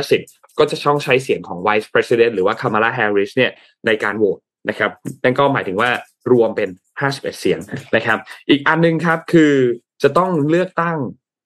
[0.00, 3.50] 50-50 ก็จะช่องใช้เสียงของ Vice President หรือว่า Kamala Harris เนี่ย
[3.86, 4.38] ในการโหวต
[4.68, 4.90] นะครับ
[5.24, 5.90] นั่นก็หมายถึงว่า
[6.32, 6.68] รวมเป็น
[7.00, 7.58] 51 เสียง
[7.96, 9.54] นะครับ อีกอันหนึงครับคือ
[10.02, 10.98] จะต้องเลือกตั้ง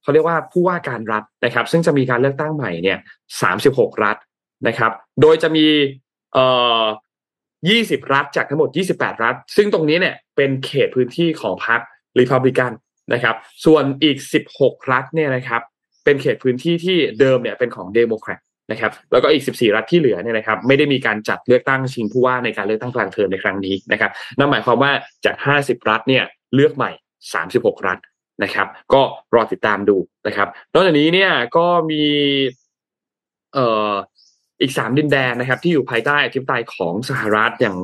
[0.02, 2.98] เขาเรียกว่าผู้ว่าการรัฐนะครับ ซึ่งจะมีการเลือกตั้งใหม่เนี่ย
[3.52, 4.16] 36 รัฐ
[4.68, 5.66] นะครับ โดยจะมี
[6.34, 6.46] เอ่
[6.82, 6.84] อ
[7.50, 11.80] 20 รัฐจากทั้งหมด 28 รัฐ ซึ่งตรงนี้เนี่ยเป็นเขตพื้นที่ของพรรค
[12.18, 12.72] รีพับลิกัน
[13.12, 14.16] นะครับ ส่วนอีก
[14.54, 15.62] 16 รัฐเนี่ยนะครับ
[16.04, 18.40] เป็นเขตพื้นที่ที่เดิมเนี่ยเป็นของเดโมแครต
[18.72, 24.92] นะครับ แล้วก็อีก 14 รัฐที่เหลือเนี่ยนะครับ ไม่ได้มีการจัดเลือกตั้งชิงผู้ว่าในการเลือกตั้งกลางเทอมในครั้งนี้นะครับ นั่นหมายความว่า
[25.24, 26.90] จาก 50 รัฐเนี่ยเลือกใหม่
[27.38, 27.98] 36 รัฐ
[28.42, 29.02] นะครับ ก็
[29.34, 29.96] รอติดตามดู
[30.26, 32.04] นะครับ นอกจากนี้เนี่ยก็มี
[33.54, 33.92] เอ่อ
[34.60, 37.76] อีกสามดินแดนนะครับที่อยู่ภายใต้อธิปไตยของสหรัฐอย่าง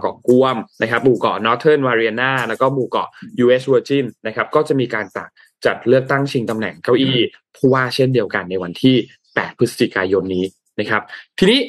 [0.00, 3.08] เกาะกวมนะครับหมู่เกาะ Northern Mariana แล้วก็หมู่เกาะ
[3.44, 3.62] U.S.
[3.72, 5.28] Virgin นะครับก็จะมีการจัด
[5.66, 7.18] จัดเลือกตั้งชิงตำแหน่งเก้าอี้
[7.56, 8.96] ผู้ว่าเช่นเดียวกันในวันที่
[9.34, 10.44] 8 พฤศจิกายนนี้
[10.80, 11.02] นะครับ
[11.38, 11.60] ทีนี้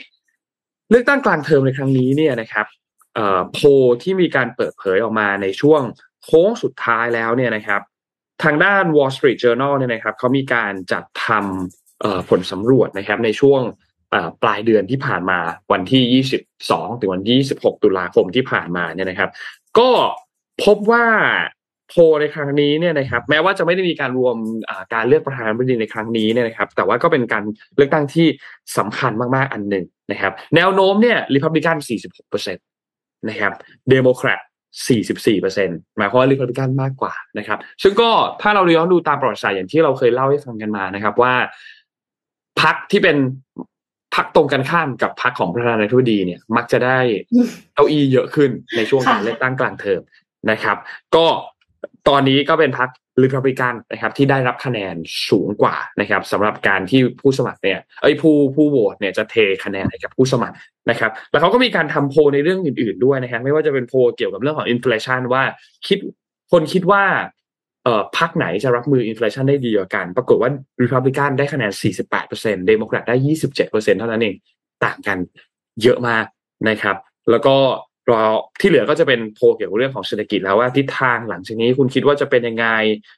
[0.90, 2.66] เลือกตั้งกลางเทอมในครั้งนี้เนี่ยนะครับ
[3.54, 3.60] โพ
[4.04, 5.82] ที่มีการเปิดเผยออกมาในช่วง
[6.24, 7.82] โค้งสุดท้ายแล้วเนี่ยนะครับ
[8.44, 13.62] ทางด้าน Wall Street Journal เนี่ยนะครับเขามีการจัดทำผลสำรวจนะครับในช่วง
[14.44, 15.40] ปลายเดือนที่ผ่านมา
[15.72, 16.24] วันที่
[16.60, 19.30] 22 ถึงวันที่ 26 ตุลาคมที่ผ่านมาเนี่ยนะครับ
[19.80, 19.90] ก็
[20.64, 21.06] พบว่า
[21.90, 24.36] โพในครั้งนี้เนี่ยนะครับแม้ว่าจะไม่ได้มีการรวม
[24.94, 27.44] การเลือกประธานาธิบดีในครั้งนี้เนี่ยนะครับแต่ว่าก็เป็นการ
[27.76, 28.28] เลือกตั้งที่
[28.78, 31.78] สำคัญมากๆอันหนึ่งนะครับ แนวโน้มเนี่ยริพับลิกัน
[32.28, 33.54] 46%นะครับ
[33.90, 34.40] เดโมแครต
[35.00, 38.10] 44%หมายความว่าริพับลิกันมากกว่านะครับ ซึ่งก็
[38.42, 41.34] ถ้าเราย้อนดูตามประวัติศาสตร์อย่างที่เราเคยเล่าให้ฟังกันมานะครับว่า
[42.62, 43.18] พรรคที่เป็น
[44.16, 47.00] พรรคตรงกันข้ามกับพรรคของประธานาธิบดีเนี่ย มักจะได้
[47.74, 50.02] เก้าอี้เยอะขึ้นในช่วงการเลือกตั้งกลางเทอม
[50.52, 50.78] นะครับ
[51.16, 51.26] ก็
[52.10, 52.90] ตอนนี้ก็เป็นพรรค
[53.24, 54.96] ริพับลิกันนะครับที่ได้รับคะแนน
[55.30, 60.56] สูงกว่านะครับสำหรับการที่ผู้สมัครเนี่ยไอ้ผู้ผู้โหวตเนี่ยจะเทคะแนนให้กับผู้สมัคร
[60.90, 65.44] นะครับ แล้วเขาก็มีการทำโพลในเรื่องอื่น ๆด้วยนะครับไม่ว่าจะเป็นโพลเกี่ยวกับเรื่องของ inflation ว่า
[65.88, 66.00] คิด
[66.52, 67.04] คนคิดว่า
[67.84, 70.50] เอ่อพรรคไหนจะรับมือ inflation ได้ดีกว่ากัน ปรากฏว่า
[70.84, 71.72] รีพับลิกันได้คะแนน
[72.20, 73.16] 48%เดโมแครตได้
[73.56, 74.36] 27%เท่านั้นเอง
[74.86, 75.18] ต่างกัน
[75.84, 76.26] เยอะมาก
[76.70, 76.98] นะครับ
[77.32, 77.56] แล้วก็
[78.12, 78.22] รอ
[78.60, 82.68] ที่เหลือก็จะเป็นโพลเกี่ยวกับเรื่องของเศรษฐกิจแล้วว่าทิศทางหลังจากนี้คุณคิดว่าจะเป็นยังไง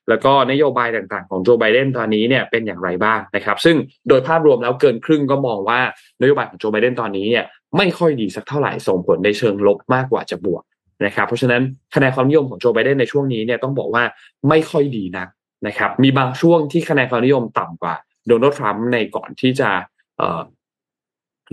[0.09, 3.75] แล้วก็นโยบายต่างๆของโจไบเดนตอนนี้เนี่ยเป็นอย่างไรบ้างนะครับ ซึ่ง
[4.09, 5.79] โดยภาพรวมแล้วเกินครึ่งก็มองว่า
[6.21, 7.45] นโยบายของโจไบเดนตอนนี้เนี่ย
[7.77, 10.63] ไม่ค่อยดีสักเท่าไหร่ส่งผลในเชิงลบมากกว่าจะบวก
[11.05, 11.61] นะครับเพราะฉะนั้น
[11.95, 14.03] คะแนนความนิยมของโจไบเดนในช่วงนี้เนี่ยต้องบอกว่า
[14.49, 15.27] ไม่ค่อยดีนัก
[15.67, 17.95] นะครับมีบางช่วงที่คะแนนความนิยมต่ำกว่า
[18.27, 19.69] โดนัลด์ทรัมป์ในก่อนที่จะ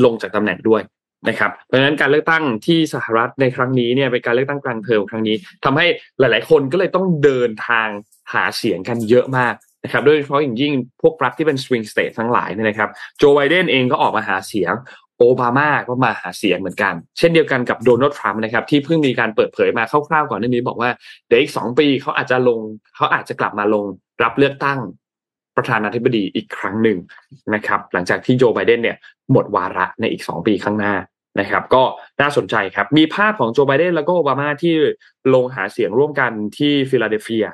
[0.04, 0.82] ลงจากตำแหน่งด้วย
[1.28, 5.86] นะครับเพราะฉะนั้นการเลือกตั้งที่สหรัฐในครั้งนี้เนี่ยเป็นการเลือกตั้งกลางเทอมครั้งนี้ทำให้
[6.18, 7.88] หลาย ๆ คนก็เลยต้องเดินทาง
[8.32, 9.54] หาเสียงกันเยอะมาก
[9.84, 14.74] นะครับโดยเฉพาะอย่างยิ่งพวกรัฐที่เป็นสวิงสเตททั้งหลายเนี่ยนะครับโจไบเดนเองก็ออกมาหาเสียง
[15.16, 20.90] โอบามาก็มาหาเสียงเหมือนกัน เช่นเดียวกันกับโดนัลด์ทรัมป์นะครับที่เพิ่งมีการเปิดเผยมาคร่าวๆก่อนหน้านี้บอกว่า
[21.26, 22.60] เดี๋ยวอีกสองปีเขาอาจจะลง
[22.96, 23.84] เขาอาจจะกลับมาลง
[24.22, 24.78] รับเลือกตั้ง
[25.56, 26.98] ประธานาธิบดีอีกครั้งหนึ่ง
[27.54, 28.96] นะครับ หลังจากที่โจไบเดนเนี่ย
[29.32, 30.94] หมดวาระในอีกสองปีข้างหน้า
[31.40, 31.82] นะครับก็
[32.20, 34.74] น่าสนใจครับ มีภาพของโจไบเดนแล้วก็โอบามาที่
[35.34, 37.46] ลงหาเสียงร่วมกันที่ฟิลาเดลเฟีย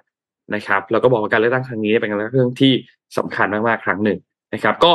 [0.54, 2.72] นะครับแล้วก็บอกว่าการเลือกตั้งครั้งนี้เป็นการเลือกตั้งที่
[3.18, 4.18] สำคัญมากๆครั้งหนึ่ง
[4.54, 4.92] นะครับ ก็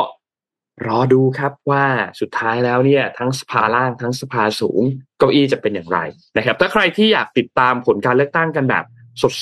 [0.88, 1.84] รอดูครับว่า
[2.20, 4.82] สุดท้ายแล้วเนี่ย ทั้งสภาล่างทั้งสภาสูง
[5.18, 5.98] เก้าอี้จะเป็นอย่างไร
[6.36, 8.84] นะครับ ถ้าใครที่อยากติดตามผลการเลือกตั้งกันแบบ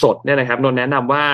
[0.03, 1.25] สดๆเนี่ยนะครับนนแนะนำว่า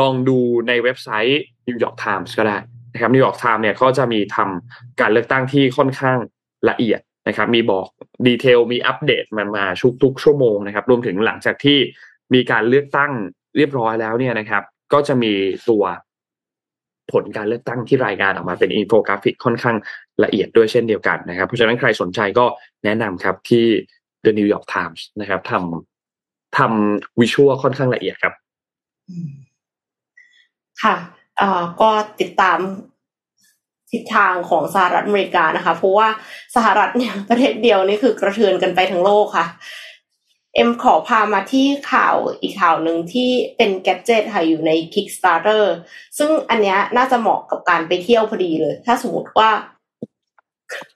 [0.00, 0.38] ลองดู
[0.68, 2.58] ในเว็บไซต์นิวยอร์กไทมส์ก็ได้
[2.92, 6.18] นะครับนิวยอร์กไทม์เนี่ยเขาจะมีทำการเลือกตั้งที่ค่อนข้าง
[6.68, 7.86] ละเอียด นะครับมีบอก
[8.26, 11.78] detail มีอัปเดตมามาชุกทุกชั่วโมงนะครับรวมถึงหลังจากที่
[12.34, 13.12] มีการเลือกตั้ง
[13.56, 14.62] เรียบร้อยแล้วเนี่ยนะครับ
[14.92, 15.32] ก็จะมี
[15.68, 15.84] ตัว
[17.12, 19.76] ผลการเลือกตั้งที่รายงานออกมาเป็นอินโฟกราฟิกค่อนข้าง
[20.24, 22.46] ละเอียดด้วยเช่นเดียวกันนะครับ เพราะฉะนั้นใครสนใจก็
[22.84, 23.66] แนะนำครับที่
[24.24, 28.34] The New York Times นะครับทำทำ visual ค่อนข้างละเอียดครับ
[30.82, 30.96] ค่ะ
[31.38, 32.58] เอ่อก็ติดตาม
[33.92, 36.08] ทิศทางของสหรัฐอเมริกานะคะ เพราะว่า
[36.56, 39.46] สหรัฐเนี่ยประเทศเดียวนี่คือกระเทือนกันไปทั้งโลกค่ะ
[40.54, 45.64] เอ็มขอพามาที่ข่าวอีกข่าวหนึ่งที่เป็นแกจเจ็ตค่ะอยู่ใน Kickstarter
[46.18, 49.50] ซึ่งอันเนี้ยน่าจะเหมาะกับการไปเที่ยวพอดีเลย ถ้าสมมติว่า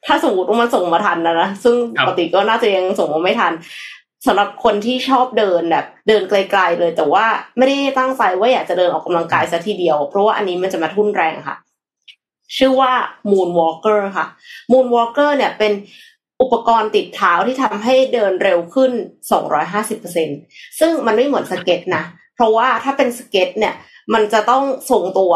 [0.07, 3.53] ถ้าสมมติว่ามันส่งมาทันนะนะซึ่งปกติก็น่าจะยังส่งมาไม่ทัน
[4.27, 7.27] สำหรับคนที่ชอบเดินแบบเดินไกล ๆ เลย แต่ว่า
[7.57, 11.57] ไม่ได้ตั้งใจว่าอยากจะเดินออกกำลังกายซะทีเดียว เพราะว่าอันนี้มันจะมาทุ่นแรงค่ะ
[12.57, 12.93] ชื่อว่า
[13.31, 14.27] Moonwalker ค่ะ
[14.73, 15.73] Moonwalker เนี่ยเป็น
[16.43, 18.93] อุปกรณ์ติดเท้าที่ทำให้เดินเร็วขึ้น
[19.65, 23.75] 250%ซึ่งมันไม่เหมือนสเก็ตนะ เพราะว่าถ้าเป็นสเก็ตเนี่ย
[24.15, 25.35] มันจะต้องส่งตัว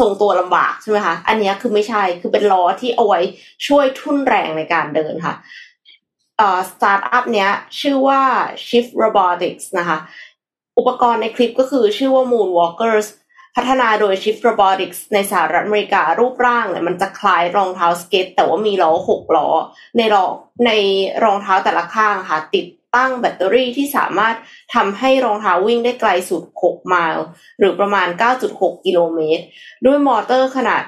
[0.00, 3.20] ส่งตัวลำบากใช่ไหมคะ อันนี้คือไม่ใช่ คือเป็นล้อที่เอาไว้
[3.66, 5.34] ช่วยทุ่นแรงในการเดินค่ะ
[6.38, 7.50] เอ่อสตาร์ทอัพเนี้ย
[7.80, 8.20] ชื่อว่า
[8.66, 9.98] Shift Robotics นะคะ
[10.78, 13.06] อุปกรณ์ในคลิปก็คือชื่อว่า Moonwalkers
[13.60, 19.48] พัฒนาโดย Shift Robotics ในสหรัฐอเมริการูปร่างเนี่ยมันจะคล้ายรองเท้าสเก็ต แต่ว่ามีล้อหกล้อ
[19.96, 20.24] ในรอ
[20.66, 20.70] ใน
[21.24, 24.34] รองเท้าแต่ละข้างค่ะติดตั้งแบตเตอรี่ที่สามารถ
[24.74, 27.24] ทำให้รองเท้าวิ่งได้ไกลสุด 6 ไมล์
[27.58, 28.08] หรือประมาณ
[28.46, 29.44] 9.6 กิโลเมตร
[29.86, 30.82] ด้วยมอเตอร์ขนาด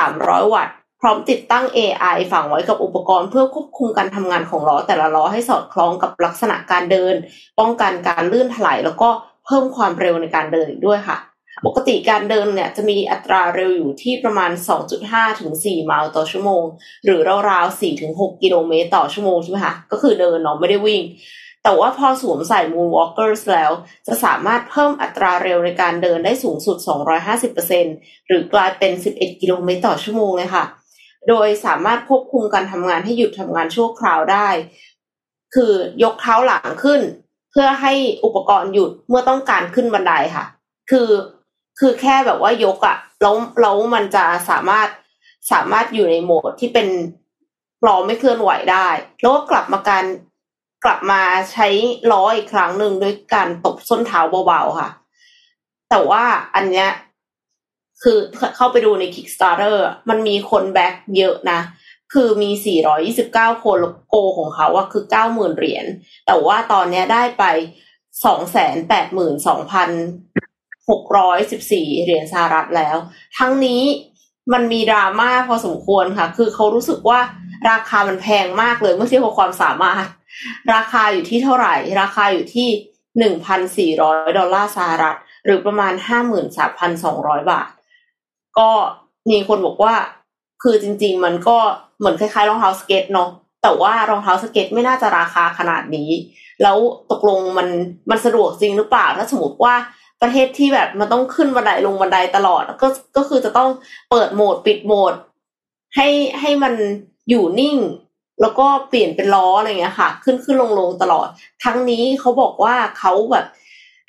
[0.00, 7.14] 300 วัตต์พร้อมติดตั้ง AI ฝังไว้กับอุปกรณ์เพื่อควบคุมการทำงานของล้อแต่ละล้อให้สอดคล้องกับลักษณะการเดิน
[7.58, 9.08] ป้องกันการลื่นถลายแล้วก็
[9.46, 11.18] เพิ่มความเร็วในการเดินอีกด้วยค่ะ
[11.66, 14.50] ปกติการเดินเนี่ยจะมีอัตราเร็วอยู่ที่ประมาณ
[14.94, 16.62] 2.5 ถึง 4 ไมล์ต่อชั่วโมง
[17.04, 21.02] หรือราวๆ 4 ถึง 6 กิโลเมตรต่อชั่วโมงใช่ไหมคะก็คือเดินเนาะไม่ได้วิ่ง
[21.62, 23.70] แต่ว่าพอสวมใส่ Moonwalkers แล้ว
[24.06, 26.76] จะสามารถเพิ่มอัตราเร็วในการเดินได้สูงสุด
[27.52, 30.64] 250%หรือกลายเป็น 11 กิโลเมตรต่อชั่วโมงเลยค่ะ
[31.28, 34.48] โดยสามารถควบคุมการทำงานให้หยุดทำงานชั่วคราวได้
[35.54, 37.00] คือยกเท้าหลังขึ้น
[37.50, 37.92] เพื่อให้
[38.24, 40.44] อุปกรณ์หยุดเมื่อต้องการขึ้นบันไดค่ะ
[40.90, 41.08] คือ
[41.78, 44.88] คือแค่แบบว่ายกอะแล้วแล้วมันจะสามารถ
[45.52, 46.88] สามารถอยู่ในโหมดที่เป็น
[47.86, 48.88] ล้อไม่เคลื่อนไหวได้
[49.20, 50.04] แล้วก็กลับมาการ
[50.84, 51.22] กลับมา
[51.52, 51.68] ใช้
[52.10, 54.90] ล้ออีกครั้งหนึ่งด้วยการตบส้นเท้าเบาๆค่ะ
[55.90, 56.88] แต่ว่าอันเนี้ย
[58.02, 58.18] คือ
[58.56, 59.76] เข้าไปดูใน Kickstarter
[60.08, 61.60] มันมีคนแบ็กเยอะนะ
[62.12, 62.50] คือมี
[63.06, 65.86] 429 คนโกของเขาอะคือ 90,000 เหรียญ
[66.26, 67.44] แต่ว่าตอนเนี้ยได้ไป
[68.24, 70.53] 282,000
[70.88, 72.96] 282,614 เหรียญสหรัฐแล้ว
[73.38, 73.82] ทั้งนี้
[74.52, 77.20] มันมีดราม่าพอสมควรค่ะ คือเขารู้สึกว่า
[77.70, 80.06] ราคามันแพงมากเลยเมื่อเทียบกับความสามารถ
[80.74, 82.68] ราคาอยู่ที่เท่าไหร่ ราคาอยู่ที่
[83.92, 85.92] 1,400 ดอลลาร์สหรัฐ หรือประมาณ
[86.72, 87.68] 53,200 บาท
[88.58, 88.70] ก็
[89.30, 89.94] มีคนบอกว่า
[90.62, 91.56] คือจริง ๆ มันก็
[91.98, 93.30] เหมือนคล้ายๆรองเท้าสเก็ตเนาะ
[93.62, 96.10] แต่ว่ารองเท้าสเก็ตไม่น่าจะราคาขนาดนี้
[96.62, 96.76] แล้ว
[97.10, 97.68] ตกลงมัน
[98.10, 99.74] มันสะดวกจริงหรือเปล่า ถ้าสมมติว่า
[100.22, 103.70] ประเทศที่แบบมันต้องขึ้นบันไดลงบันไดตลอด ก็ก็คือจะต้อง
[104.10, 105.14] เปิดโหมดปิดโหมด
[105.96, 106.08] ให้
[106.40, 106.74] ให้มัน
[107.30, 107.76] อยู่นิ่ง
[108.40, 111.28] แล้วก็เปลี่ยนเป็นล้ออะไรเงี้ยค่ะ ขึ้นขึ้นลงลงตลอด
[111.64, 113.46] ทั้งนี้เขาบอกว่าเขาแบบ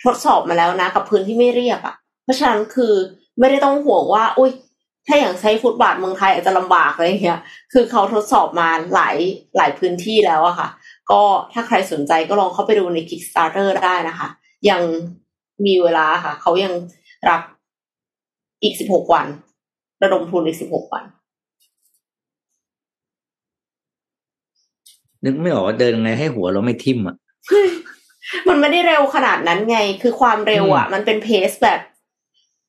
[0.03, 2.93] ทดสอบมาแล้วนะ กับพื้นที่ไม่เรียบอะ่ะ เพราะฉะนั้นคือ
[3.39, 4.51] ไม่ได้ต้องห่วงว่าอุ้ย
[5.07, 7.41] ถ้าอย่างใช้ฟุตบาทเมืองไทยอาจจะลำบากอะไรเงี้ย
[7.73, 9.17] คือเขาทดสอบมาหลาย
[9.57, 10.69] หลายพื้นที่แล้วอะค่ะ
[11.11, 11.21] ก็
[11.53, 14.27] ถ้าใครสนใจก็ลองเข้าไปดูใน Kickstarter ได้นะคะ
[14.69, 14.81] ยัง
[15.65, 16.73] มีเวลาค่ะ เขายัง
[17.29, 17.41] รับ
[18.63, 19.25] อีกสิบหกวัน
[20.03, 21.03] ระดมทุนอีกสิบหกวัน
[25.25, 27.15] นึกไม่ออกว่าเดินยังไงให้หัวเราไม่ทิ่มอะ
[28.47, 31.79] มันไม่ได้เร็วขนาดนั้นไง คือความเร็วอะ มันเป็นเพสแบบ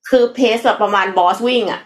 [0.09, 1.81] คือเพสแบบประมาณบอสวิ่งอะ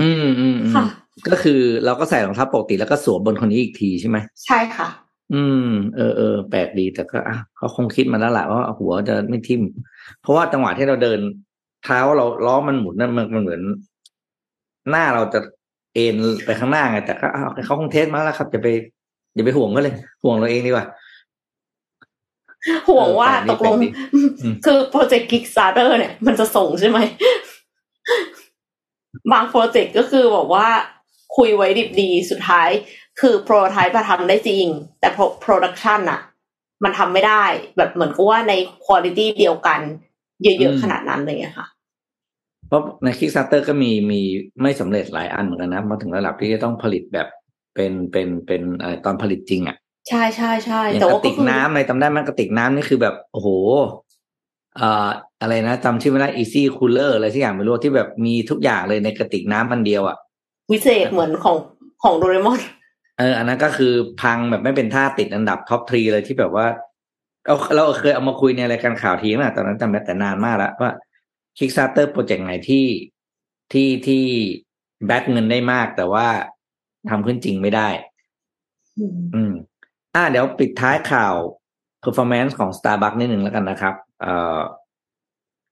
[0.00, 0.84] อืมอืมอืมค่ะ
[1.28, 4.88] ก็คือเราก็ใส่รองเท้าปกติแล้วก็สวมบนคนนี้อีกทีใช่ไหม ใช่ค่ะ
[5.32, 9.62] อืม เออเออแปลกดีแต่ก็อะเขาคงคิดมาแล้วแหละว่าหัวจะไม่ทิ่ม
[10.20, 11.20] เพราะว่าจังหวะที่เราเดิน
[11.84, 13.60] เท้าเราล้อมันหมุนนั่นมันมันเหมือน
[14.90, 15.40] หน้าเราจะ
[15.94, 18.68] เอ็นไปข้างหน้าไงแต่ก็อ้าวเขาคงเทสมาแล้วครับอย่าไป
[19.34, 20.86] อย่าไปห่วงก็เลย ห่วงเราเองดีกว่า
[22.88, 24.18] ห่วงว่าเออแปลกดีตกลงแปลกดีอื
[24.52, 26.98] มคือโปรเจกต์ Kickstarter เนี่ย มันจะส่งใช่ไหม
[29.32, 30.68] บางโปรเจกต์ก็คือบอกว่า
[31.36, 32.68] คุยไว้ดิบดีสุดท้าย
[33.20, 34.66] คือโปรไทป์มาทำได้จริง
[35.00, 35.08] แต่
[35.40, 36.20] โปรดักชันอะ
[36.84, 37.44] มันทำไม่ได้
[37.76, 38.52] แบบเหมือนกับว่าใน
[38.84, 39.80] คุณภาพเดียวกัน
[40.42, 41.66] เยอะๆขนาดนั้นเลยอะค่ะ
[42.68, 44.20] เพราะใน Kickstarter ก็มีมี
[44.62, 47.28] ไม่สำเร็จหลายอันเหมือนกันนะมาถึงระดับที่จะต้องผลิตแบบ
[47.74, 49.76] เป็นเป็นเป็นเอ่อตอนผลิตจริงอะ
[50.08, 53.48] ใช่ใช่ใช่อย่างแต่กว่าระติกคือน้ำในจำได้ไหมกระติกน้ำนี่คือแบบโอ้โห
[54.76, 55.08] เอ่อ
[55.40, 60.18] อะไรนะจำชื่อไม่ได้ easy cooler อะไรที่อย่างไม่รู้ที่แบบมีทุกอย่างเลยในกระติกน้ำมันเดียวอะ
[60.70, 61.56] วิเศษเหมือนของ
[62.02, 62.60] ของโดราเอมอน
[63.18, 66.66] เออ อันนั้นก็คือพังแบบไม่เป็นท่าติดอันดับ top three เลยที่แบบว่า
[67.46, 70.92] เราเราเคยเอามาคุยในรายการข่าวทีนะตอนนั้นจำได้แต่นานมากแล้วว่า
[71.58, 72.86] Kickstarter โปรเจกต์ไหนที่
[73.72, 74.24] ที่ที่
[75.06, 76.26] back เงินได้มาก แต่ว่า
[77.10, 77.88] ทำขึ้นจริงไม่ได้
[79.34, 79.52] อืม
[80.14, 81.34] อ่า เดี๋ยวปิดท้ายข่าว
[82.04, 84.60] performance ของ Starbucks นิดหนึ่งแล้วกันนะครับ เอ่อ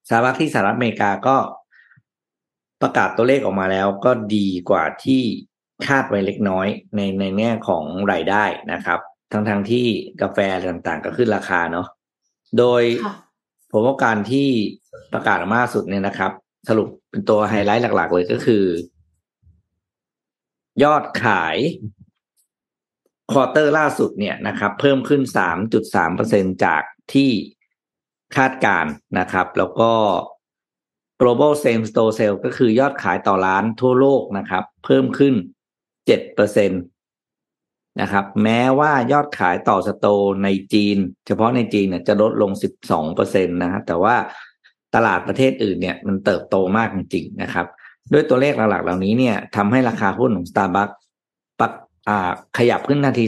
[0.06, 1.36] Starbucks ที่สหรัฐอเมริกาก็
[2.82, 5.22] ประกาศตัวเลขออกมาแล้วก็ดีกว่าที่
[5.86, 6.66] คาดไว้เล็กน้อย
[6.96, 9.00] ในในแง่ของรายได้นะครับ
[9.32, 9.86] ทั้งทางๆที่
[10.22, 11.86] กาแฟอะไรต่างๆ ก็ขึ้นราคาเนาะ
[12.58, 13.14] โดยค่ะ
[13.72, 14.48] ผมว่าการที่
[15.12, 16.32] ประกาศออกมาล่าสุดเนี่ยนะครับ
[16.68, 18.64] สรุปเป็นตัวไฮไลท์หลัก ๆ เลยก็คือ
[20.82, 21.56] ยอดขาย
[23.32, 25.22] quarter ล่าสุดเนี่ยนะครับ เพิ่มขึ้น
[25.92, 26.82] 3.3%จาก
[27.14, 27.30] ที่
[28.36, 29.92] คาดการณ์นะครับ แล้วก็
[31.20, 35.34] global same store sale ก็คือยอดขายต่อล้านทั่วโลกนะครับ เพิ่มขึ้น
[36.06, 40.96] 7%นะครับ แม้ว่ายอดขายต่อสโตร์ในจีน
[41.26, 42.52] เฉพาะในจีนเนี่ยจะลดลง
[43.02, 44.16] 12%นะครับแต่ว่า
[44.94, 47.66] ตลาดประเทศอื่นเนี่ยมันเติบโตมากจริงๆนะครับ
[48.12, 50.94] ด้วยตัวเลขหลักๆ เหล่านี้เนี่ยทำให้ราคาหุ้นของ Starbucks
[51.60, 51.72] ปัก
[52.08, 53.24] อ่าขยับขึ้นนาที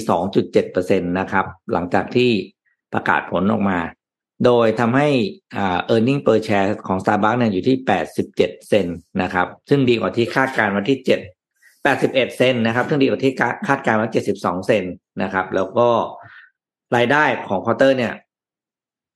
[0.48, 2.30] 2.7%นะครับ หลังจากที่
[2.92, 3.78] ประกาศผลออกมา
[4.44, 5.08] โดยทำให้
[5.56, 7.76] อ่า earning per share ของ Starbucks เนี่ยอยู่ที่
[8.22, 8.36] 87
[8.68, 8.86] เซน
[9.22, 11.08] นะครับ ซึ่งดีกว่าที่คาดการณ์ไว้ที่ 7
[11.84, 13.32] 81 เซนนะครับ ซึ่งดีกว่าที่
[13.68, 14.84] คาดการณ์ไว้72 เซน
[15.22, 15.88] นะครับ แล้วก็
[16.96, 18.14] รายได้ของควอเตอร์เนี่ย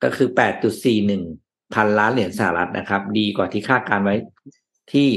[0.03, 0.29] ก็คือ
[1.01, 4.15] 8.41 พันล้านเหรียญสหรัฐนะครับ ดีกว่าที่คาดการณ์ไว้
[4.93, 5.09] ที่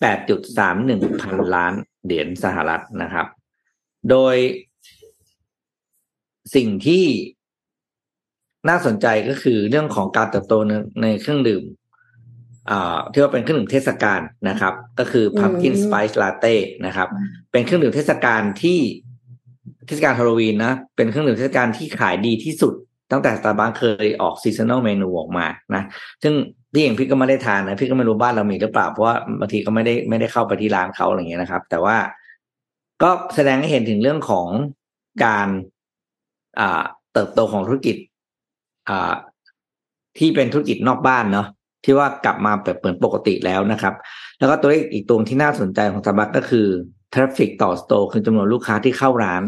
[0.00, 1.72] แปดจุดสามหนึ่งพันล้าน
[2.04, 3.26] เหรียญสหรัฐนะครับ
[4.10, 4.36] โดย
[6.54, 7.04] สิ่งที่
[8.68, 11.64] น่าสนใจก็คือเรื่องของการเติบโตในในเครื่องดื่ม
[12.70, 16.56] อ่าที่ว่าเป็นเครื่องดื่มเทศกาลนะครับ ก็คือ pumpkin spice latte
[16.86, 17.08] นะครับ
[17.52, 18.78] เป็นเครื่องดื่มเทศกาลที่
[19.86, 22.74] เทศกาลฮาโลวีนนะ เป็นเครื่องดื่มเทศกาลที่ขายดีที่สุด
[23.12, 25.82] ตั้งแต่สตาร์บัคเคยออกซีซัน a ลเมนูออกมานะ
[26.22, 26.34] ซึ่ง
[26.72, 31.96] พี่เองพี่ก็ไม่ได้ทานนะ พี่ก็ไม่รู้บ้านเรามีหรือเปล่า เพราะว่าบางทีก็ไม่ได้ไม่ได้เข้าไปที่ร้านเขาอะไรเงี้ยนะครับ แต่ว่า
[33.02, 34.48] ก็แสดงให้เห็นถึงเรื่องของ
[35.24, 35.48] การ
[36.60, 37.96] อ่าเติบโตของธุรกิจ
[38.88, 39.14] อ่า
[40.18, 41.46] ที่เป็นธุรกิจนอกบ้านเนาะ
[41.84, 43.94] ที่ว่ากลับมาแบบเหมือนปกติแล้วนะครับ
[44.38, 46.66] แล้วก็ตัวเลขอีกตัวที่น่าสนใจของสตาร์บัคก็คือ
[47.12, 49.42] traffic ต่อ store คือจำนวนลูกค้าที่เข้าร้าน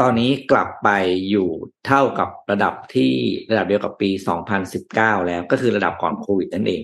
[0.00, 0.88] ตอนนี้กลับไป
[1.30, 1.48] อยู่
[1.86, 3.12] เท่ากับระดับที่
[3.50, 4.10] ระดับเดียวกับปี
[4.68, 6.82] 2019 แล้วก็คือระดับก่อนโควิดนั่นเอง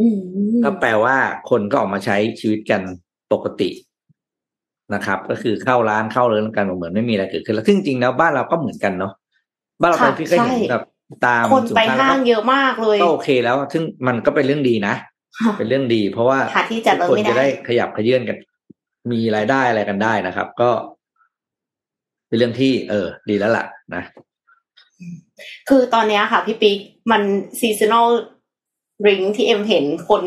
[0.00, 0.18] อืม
[0.64, 1.16] ก็แปลว่า
[1.50, 2.82] คนก็ออกมาใช้ชีวิตกัน
[3.32, 3.70] ปกติ
[4.94, 9.12] นะครับ ก็คือเข้าร้านเข้าเรือนกันเหมือนไม่มีอะไรเกิดขึ้นแล้วซึ่งจริงๆแล้วบ้านเราก็เหมือนกันเนาะ
[9.80, 10.84] บ้านเราไปค่ะพี่ก็เห็นใช่แบบ
[11.26, 14.94] ตามคนไปสุนทรห้างแล้วเยอะมากเลยก็โอเคแล้ว ซึ่งมันก็เป็นเรื่องดีนะ
[15.58, 18.36] เป็นเรื่องดี เพราะว่าหาที่จัดรถทุกคนไม่ได้จะได้ขยับขยื่นกัน
[19.12, 20.70] มีรายได้อะไรกันได้นะครับ ก็
[22.28, 23.64] เป็นเรื่องที่ เออ ดีแล้วล่ะ
[23.94, 24.02] นะ
[25.68, 26.78] คือตอนเนี้ยค่ะ พี่ปิ๊ก
[27.10, 27.22] มัน
[27.60, 28.08] seasonal
[29.06, 30.22] drink ที่เอ็มเห็นคน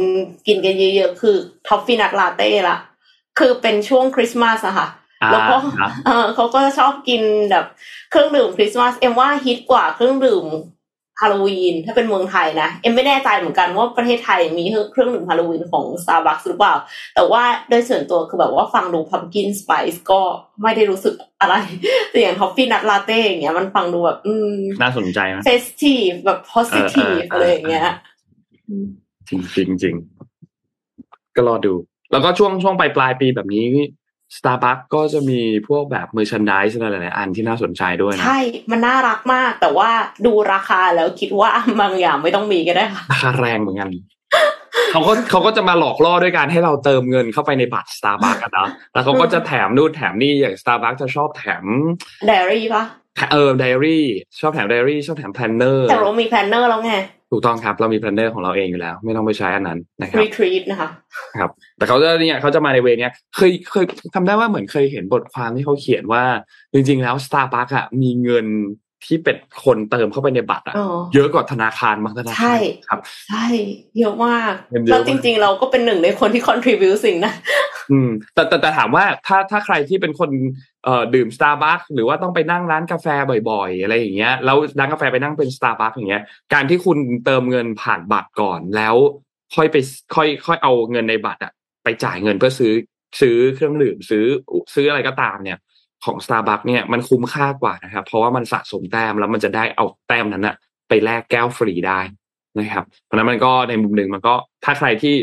[0.48, 1.36] กินกันเยอะๆ คือ
[1.68, 2.78] toffee nut latte ละ
[3.40, 5.01] คือเป็นช่วงคริสต์มาสอะค่ะอ่า
[5.32, 7.66] แล้วก็ครับเออเขาก็ชอบกินแบบ
[8.12, 10.46] เครื่องดื่มคริสต์มาสเอ็มว่าฮิตกว่าเครื่องดื่ม
[11.20, 16.74] ฮาโลวีนถ้าเป็นเมืองไทยนะ เอ็มไม่แน่ใจเหมือนกันว่าประเทศไทยมีเครื่องดื่มฮาโลวีนของ Starbucks หรือเปล่า
[17.16, 20.22] แต่ว่าโดยส่วนตัวคือแบบว่าฟังดู pumpkin spice ก็
[20.62, 21.56] ไม่ได้รู้สึกอะไร
[22.10, 27.84] แต่อย่าง toffee nut latte อย่างเงี้ยมันฟังดูแบบ อืม น่าสนใจไหม festive แบบ positive เออเออเอออะไรอย่างเงี้ย
[29.30, 29.96] จริงจริงจริง
[31.36, 31.74] ก็รอดู
[32.12, 33.66] แล้วก็ช่วงช่วงปลายปลายปีแบบนี้
[34.38, 38.40] Starbucks ก็จะมีพวกแบบ merchandise อะไรหลายๆอันที่น่าสนใจด้วยนะ ใช่
[38.72, 39.90] มันน่ารักมาก แต่ว่า
[40.26, 41.50] ดูราคาแล้วคิดว่า
[41.82, 43.90] บางอย่างไม่ต้องมีก็ได้ค่ะราคาแรงเหมือนกัน
[44.92, 51.64] เขาก็เขาก็จะมาหลอกล่อด้วยการให้เราเติมเงินเข้าไปในบัตร Starbucks กันเนาะแล้วเขาก็จะแถมนู่นแถมนี่อย่าง Starbucks จะชอบแถม
[52.30, 52.84] diary ปะ
[53.32, 54.06] เออไดอารี่
[54.40, 56.94] ชอบแถมไดอารี่ชอบแถม planner แต่เรามี planner แล้วไง
[57.32, 60.90] ถูกต้องครับ เรามี planner ของเราเองอยู่แล้ว ไม่ต้องไปใช้อันนั้นนะครับ retreat นะคะ
[61.38, 63.86] ครับ แต่เขาจะเนี่ยเขาจะมาในเวเนี้ยเคยเคย
[64.16, 66.24] ทำได้ว่าเหมือนเคยเห็นบทความที่เขาเขียนว่า
[66.74, 68.48] จริง ๆ แล้ว Starbucks อะมีเงิน
[69.08, 73.00] ที่เป็นคนเติมเข้าไปในบัตรอะอ๋อเยอะกว่าธนาคารบางธนาใช่คารครับ
[73.30, 73.46] ใช่
[74.00, 77.36] เยอะมากเงินเยอะแล้วมากจริง ๆ เราก็เป็นหนึ่งในคนที่ contribute สิ่งนั้น
[77.92, 80.30] อืมแต่แต่แต่ถามว่าถ้าถ้าใครที่เป็นคน
[80.86, 83.08] เอ่อดื่ม Starbucks หรือว่าต้องไปนั่งร้านกาแฟ
[83.50, 86.24] บ่อยๆ อะไรอย่างเงี้ยแล้วร้านกาแฟไปนั่งเป็น Starbucks อย่างเงี้ย
[86.54, 88.96] การที่คุณเติมเงินผ่านบัตรก่อนแล้ว
[89.56, 89.76] ค่อยไป
[90.16, 91.52] ค่อยค่อยเอาเงินในบัตรอะ
[91.84, 92.74] ไปจ่ายเงินเพื่อซื้อ
[93.22, 94.26] ซื้อเครื่องดื่มซื้อ
[94.74, 95.60] ซื้ออะไรก็ตามเนี่ย
[96.06, 100.56] ของ Starbucks เนี่ยมันคุ้มค่ากว่านะครับ เพราะว่ามันสะสมแต้มแล้วมันจะได้เอาแต้มนั้นอะ
[100.90, 102.00] ไปแลกแก้วฟรีได้
[102.60, 104.34] นะครับ เพราะฉะนั้นมันก็ในมุมหนึ่งมันก็
[104.66, 105.16] ถ้าใครที่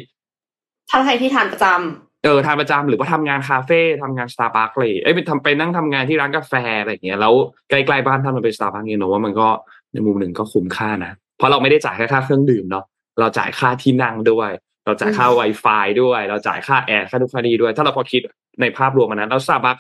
[0.91, 7.35] ถ้าใครที่ทานประจำ เออทานประจำหรือว่าทำงานคาเฟ่ทำงานสตาร์บัคเลยเอ้ยไปทำไปนั่งทำงานที่ร้านกาแฟอะไรอย่างเงี้ยแล้ว
[7.71, 9.49] ใกล้ๆบ้านท่านมันเป็นสตาร์บัคเนี่ยหนูว่ามันก็
[9.93, 12.85] ในมุมหนึ่งก็คุ้มค่านะเพราะเราไม่ได้จ่ายแค่ค่าเครื่องดื่มเนาะ
[13.21, 14.51] เราจ่ายค่าที่นั่งด้วย
[14.85, 18.23] เราจ่ายค่า Wi-Fi ด้วย เราจ่ายค่าแอร์ค่าทุกค่าดีด้วย ถ้าเราพอคิด
[18.61, 19.77] ในภาพรวมมันนั้นแล้วสตาร์บัค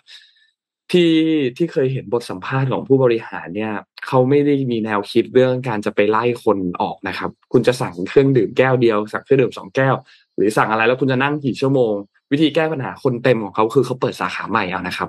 [0.92, 1.12] ที่
[1.56, 3.72] ที่เคยเห็นบทสัมภาษณ์ของผู้บริหารเนี่ย
[4.06, 9.94] เขาไม่ได้มีแนวคิดเรื่องการจะไปไล่คนออกนะครับ คุณจะสั่งเครื่องดื่มแก้วเดียว สั่งเครื่องดื่มสองแก้ว
[10.36, 11.94] หรือสั่งอะไรแล้วคุณจะนั่งกี่ชั่วโมง
[12.32, 15.08] วิธีแก้ปัญหาคนเต็มของเขาคือเขาเปิดสาขาใหม่เอานะครับ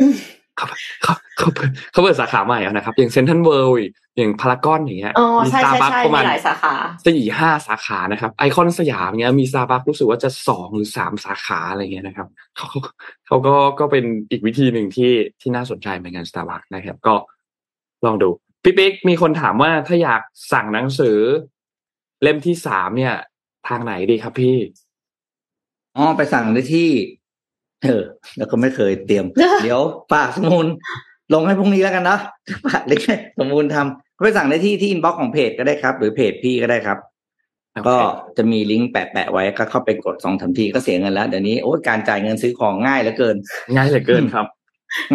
[0.00, 0.16] อืม
[0.56, 0.66] เขา
[1.02, 3.76] เขาเขาเปิดเขาเปิดสาขาใหม่เอานะครับ อย่างเซนทันเวิลด์
[4.16, 6.74] อย่างพารากอนอย่างเงี้ยอ๋อมีใช่สตาใช่ใช่มีประมาณหลายสาขา
[7.06, 12.80] สี่ห้าสาขานะครับ ไอคอนสยามเงี้ยมีสตาร์บัครู้สึกว่าจะสองหรือสามสาขาอะไรเงี้ยนะครับเขาเขา
[13.26, 17.14] เขาก็ก็เป็นอีกวิธีหนึ่งที่ที่น่าสนใจเหมือนกันสตาร์บัคนะครับ ก็
[18.06, 18.28] ลองดู
[18.64, 20.20] พี่ปิ๊กมีคนถามว่าถ้าอยาก
[20.52, 21.18] สั่งหนังสือ
[22.22, 23.14] เล่มที่สามเนี่ย
[23.68, 24.56] ทางไหนดีครับพี่
[25.96, 26.88] อ๋อไปสั่งได้ที่
[27.84, 28.02] เออ
[28.36, 29.24] แล้วก็ไม่เคยเตรียม
[29.62, 29.80] เดี๋ยว
[30.12, 30.66] ฝากสมุน
[31.34, 32.20] ลงให้พรุ่งนี้แล้วกันเนาะ
[32.66, 33.00] ฝากเล็ก
[33.38, 36.98] สมุนทำก็ไปสั่งได้ที่ที่ inbox ของเพจก็ได้ครับ หรือเพจพี่ก็ได้ครับ
[37.88, 37.96] ก็
[38.36, 43.36] จะมีลิงก์แปะๆไว้ก็เข้าไปกดสองสามทีก็เสียเงินแล้วเดี๋ยวนี้โอ้ยการจ่ายเงินซื้อของง่ายเหลือเกิน
[43.74, 44.46] ง่ายเหลือเกินครับ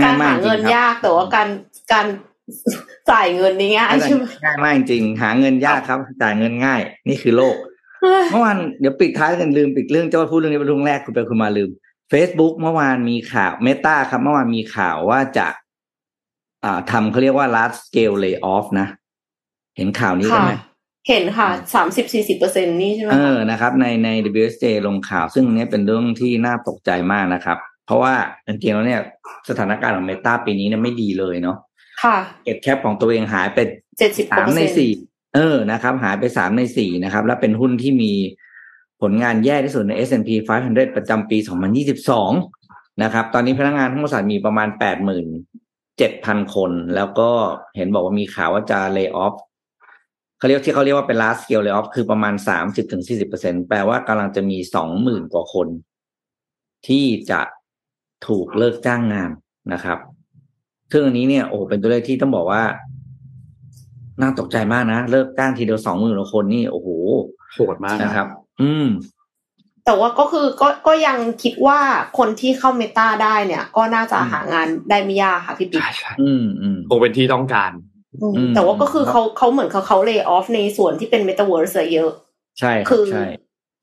[0.04, 1.48] ง่ายมากจริเงิงนครับการหาเงินยากแต่ว่าการ
[1.94, 2.06] การ
[3.12, 7.56] จ่ายเงินนี่ง่ายใช่ไหมง่ายมากจริงหาเงินยากครับ จ่ายเงินง่าย นี่คือโลก
[8.32, 11.70] เมื่อวานเดี๋ยวปิดท้ายกันลืมปิดเรื่องจะว่าพูดเรื่องนี้เป็นเรื่องแรกคุณไปคุณมาลืม
[12.12, 15.48] Facebook เมื่อวานมีข่าว Meta ครับ เมื่อวานมีข่าวว่าจะ
[16.64, 18.88] อ่าทำเขาเรียกว่า large scale layoff นะ
[19.78, 20.62] เห็นข่าวนี้กันไหมค่ะ
[21.10, 28.14] เห็นค่ะสามสิบสี่สิบเปอร์เซ็นต์นี่ใช่ไหมคะเออนะครับ ในใน WSJ ลงข่าว ซึ่งอันเนี้ยเป็นเรื่องที่น่าตกใจมากนะครับ เพราะว่า
[28.48, 29.02] จริงๆแล้วเนี่ย
[29.50, 31.58] สถานการณ์ของ Meta ปีนี้เนี่ยไม่ดีเลยเนาะ
[32.04, 33.60] ค่ะ market cap ของตัวเองหายไป
[34.00, 34.92] เจ็ดสิบเปอร์ในเซ็นต์สามในสี่
[35.36, 38.14] เออนะครับ หายไปสามในสี่นะครับ และเป็นหุ้นที่มี
[39.02, 40.30] ผลงานแย่ที่สุดใน S&P
[40.64, 41.38] 500 ประจำปี
[42.40, 44.68] 2022 นะครับ ตอนนี้พนักงานทั้งบริษัทมีประมาณ
[45.42, 47.30] 87,000 คน แล้วก็
[47.78, 49.36] เห็นบอกว่ามีข่าวว่าจะ lay off
[50.38, 52.34] เขาเรียกที่เขาเรียกว่าเป็น last scale lay off คือประมาณ
[53.02, 54.58] 30-40%แปลว่ากำลังจะมี
[54.96, 55.68] 20,000 กว่าคน
[56.88, 57.42] ที่จะ
[58.28, 59.32] ถูกเลิกจ้างงาน
[59.74, 60.00] นะครับ
[60.92, 62.64] ซึ่งอันนี้เนี่ยโอ้โหเป็นตัวเลขที่ต้องบอกว่า
[64.22, 66.90] น่าตกใจมากนะ เลิกจ้างทีเดียวสองหมื่นคนนี่โอ้โห
[67.54, 68.28] โหดมากนะครับ
[68.62, 68.88] อืม
[69.86, 71.80] แต่ว่าก็คือก็ก็ยังคิดว่า
[72.18, 77.72] คนที่เข้า Meta ได้เนี่ย ก็น่าจะหางานได้ไม่ยากค่ะพี่ปิ๊กใช่ใช่อืมอืมคงเป็นที่ต้องการ
[78.22, 82.12] อืมอืมแต่ว่าก็คือเขาเขาเหมือนเขาเขาเล y off ในส่วนที่เป็นเมตาเวิร์สเยอะ
[82.60, 83.26] ใช่ครับคือใช่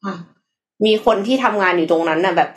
[0.04, 0.14] ค่ะ
[0.86, 2.50] มีคนที่ทำงานอยู่ตรงนั้นน่ะแบบ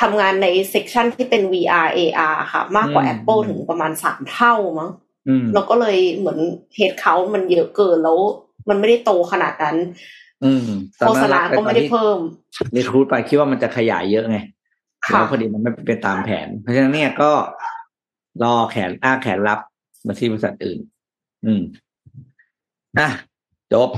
[0.00, 4.90] ทำงานใน section ที่เป็น VR AR ค่ะ มากกว่า Apple ถึงประมาณสามเท่ามั้ง
[5.28, 6.38] อืมแล้วก็เลยเหมือน
[6.74, 8.18] เฮดเขามันเยอะเกินแล้ว
[8.68, 9.76] มันไม่ได้โตขนาดนั้น
[10.44, 10.66] อืม
[11.00, 12.18] ตอโฆนษนั้นณาก็ไม่ได้เพิ่ม
[12.76, 14.38] รีครูดไปคิดว่ามันจะขยายเยอะไง
[15.06, 17.30] ค่ะแล้วพอดีมันไม่เป็นตามแผน เพราะฉะนั้นเนี่ยก็
[18.42, 19.58] รอแขนอ้าแขนรับ
[20.06, 20.78] มาที่บริษัทอื่น
[21.44, 21.62] อืม
[22.98, 23.08] อะ
[23.72, 23.88] จบ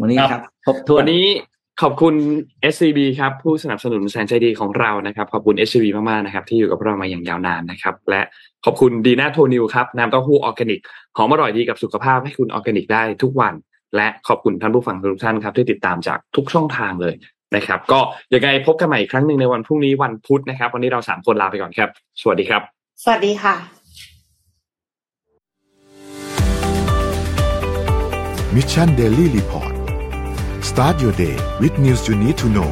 [0.00, 1.26] วันนี้ครับครับครบถ้วนวันนี้
[1.82, 2.14] ขอบคุณ
[2.72, 8.20] SCB ครับ ผู้สนับสนุนแสนใจดีของเรานะครับ ขอบคุณ SCB มาก ๆ นะครับ ที่อยู่กับเรามาอย่างยาวนานนะครับ และ
[8.64, 10.80] ขอบคุณดีน่าโทนิวครับน้ำเต้าหู้ออร์แกนิก
[11.16, 13.54] หอมอร่อยดีกับสุขภาพให้คุณออร์แกนิกได้ทุกวัน
[13.96, 17.14] และขอบคุณท่านผู้ฟังทุกท่านครับ ที่ติดตามจากทุกช่องทางเลย
[17.56, 18.00] นะครับ ก็
[18.34, 21.88] ยังไงพบกันใหม่อีกครั้งหนึ่งในวันพรุ่งนี้วันพุธนะครับ วันนี้เราสามคนลาไปก่อนครับ
[22.20, 22.62] สวัสดีครับ
[23.02, 23.54] สวัสดีค่ะ
[28.54, 29.72] Mission Daily Report
[30.68, 32.70] start your day with news you need to know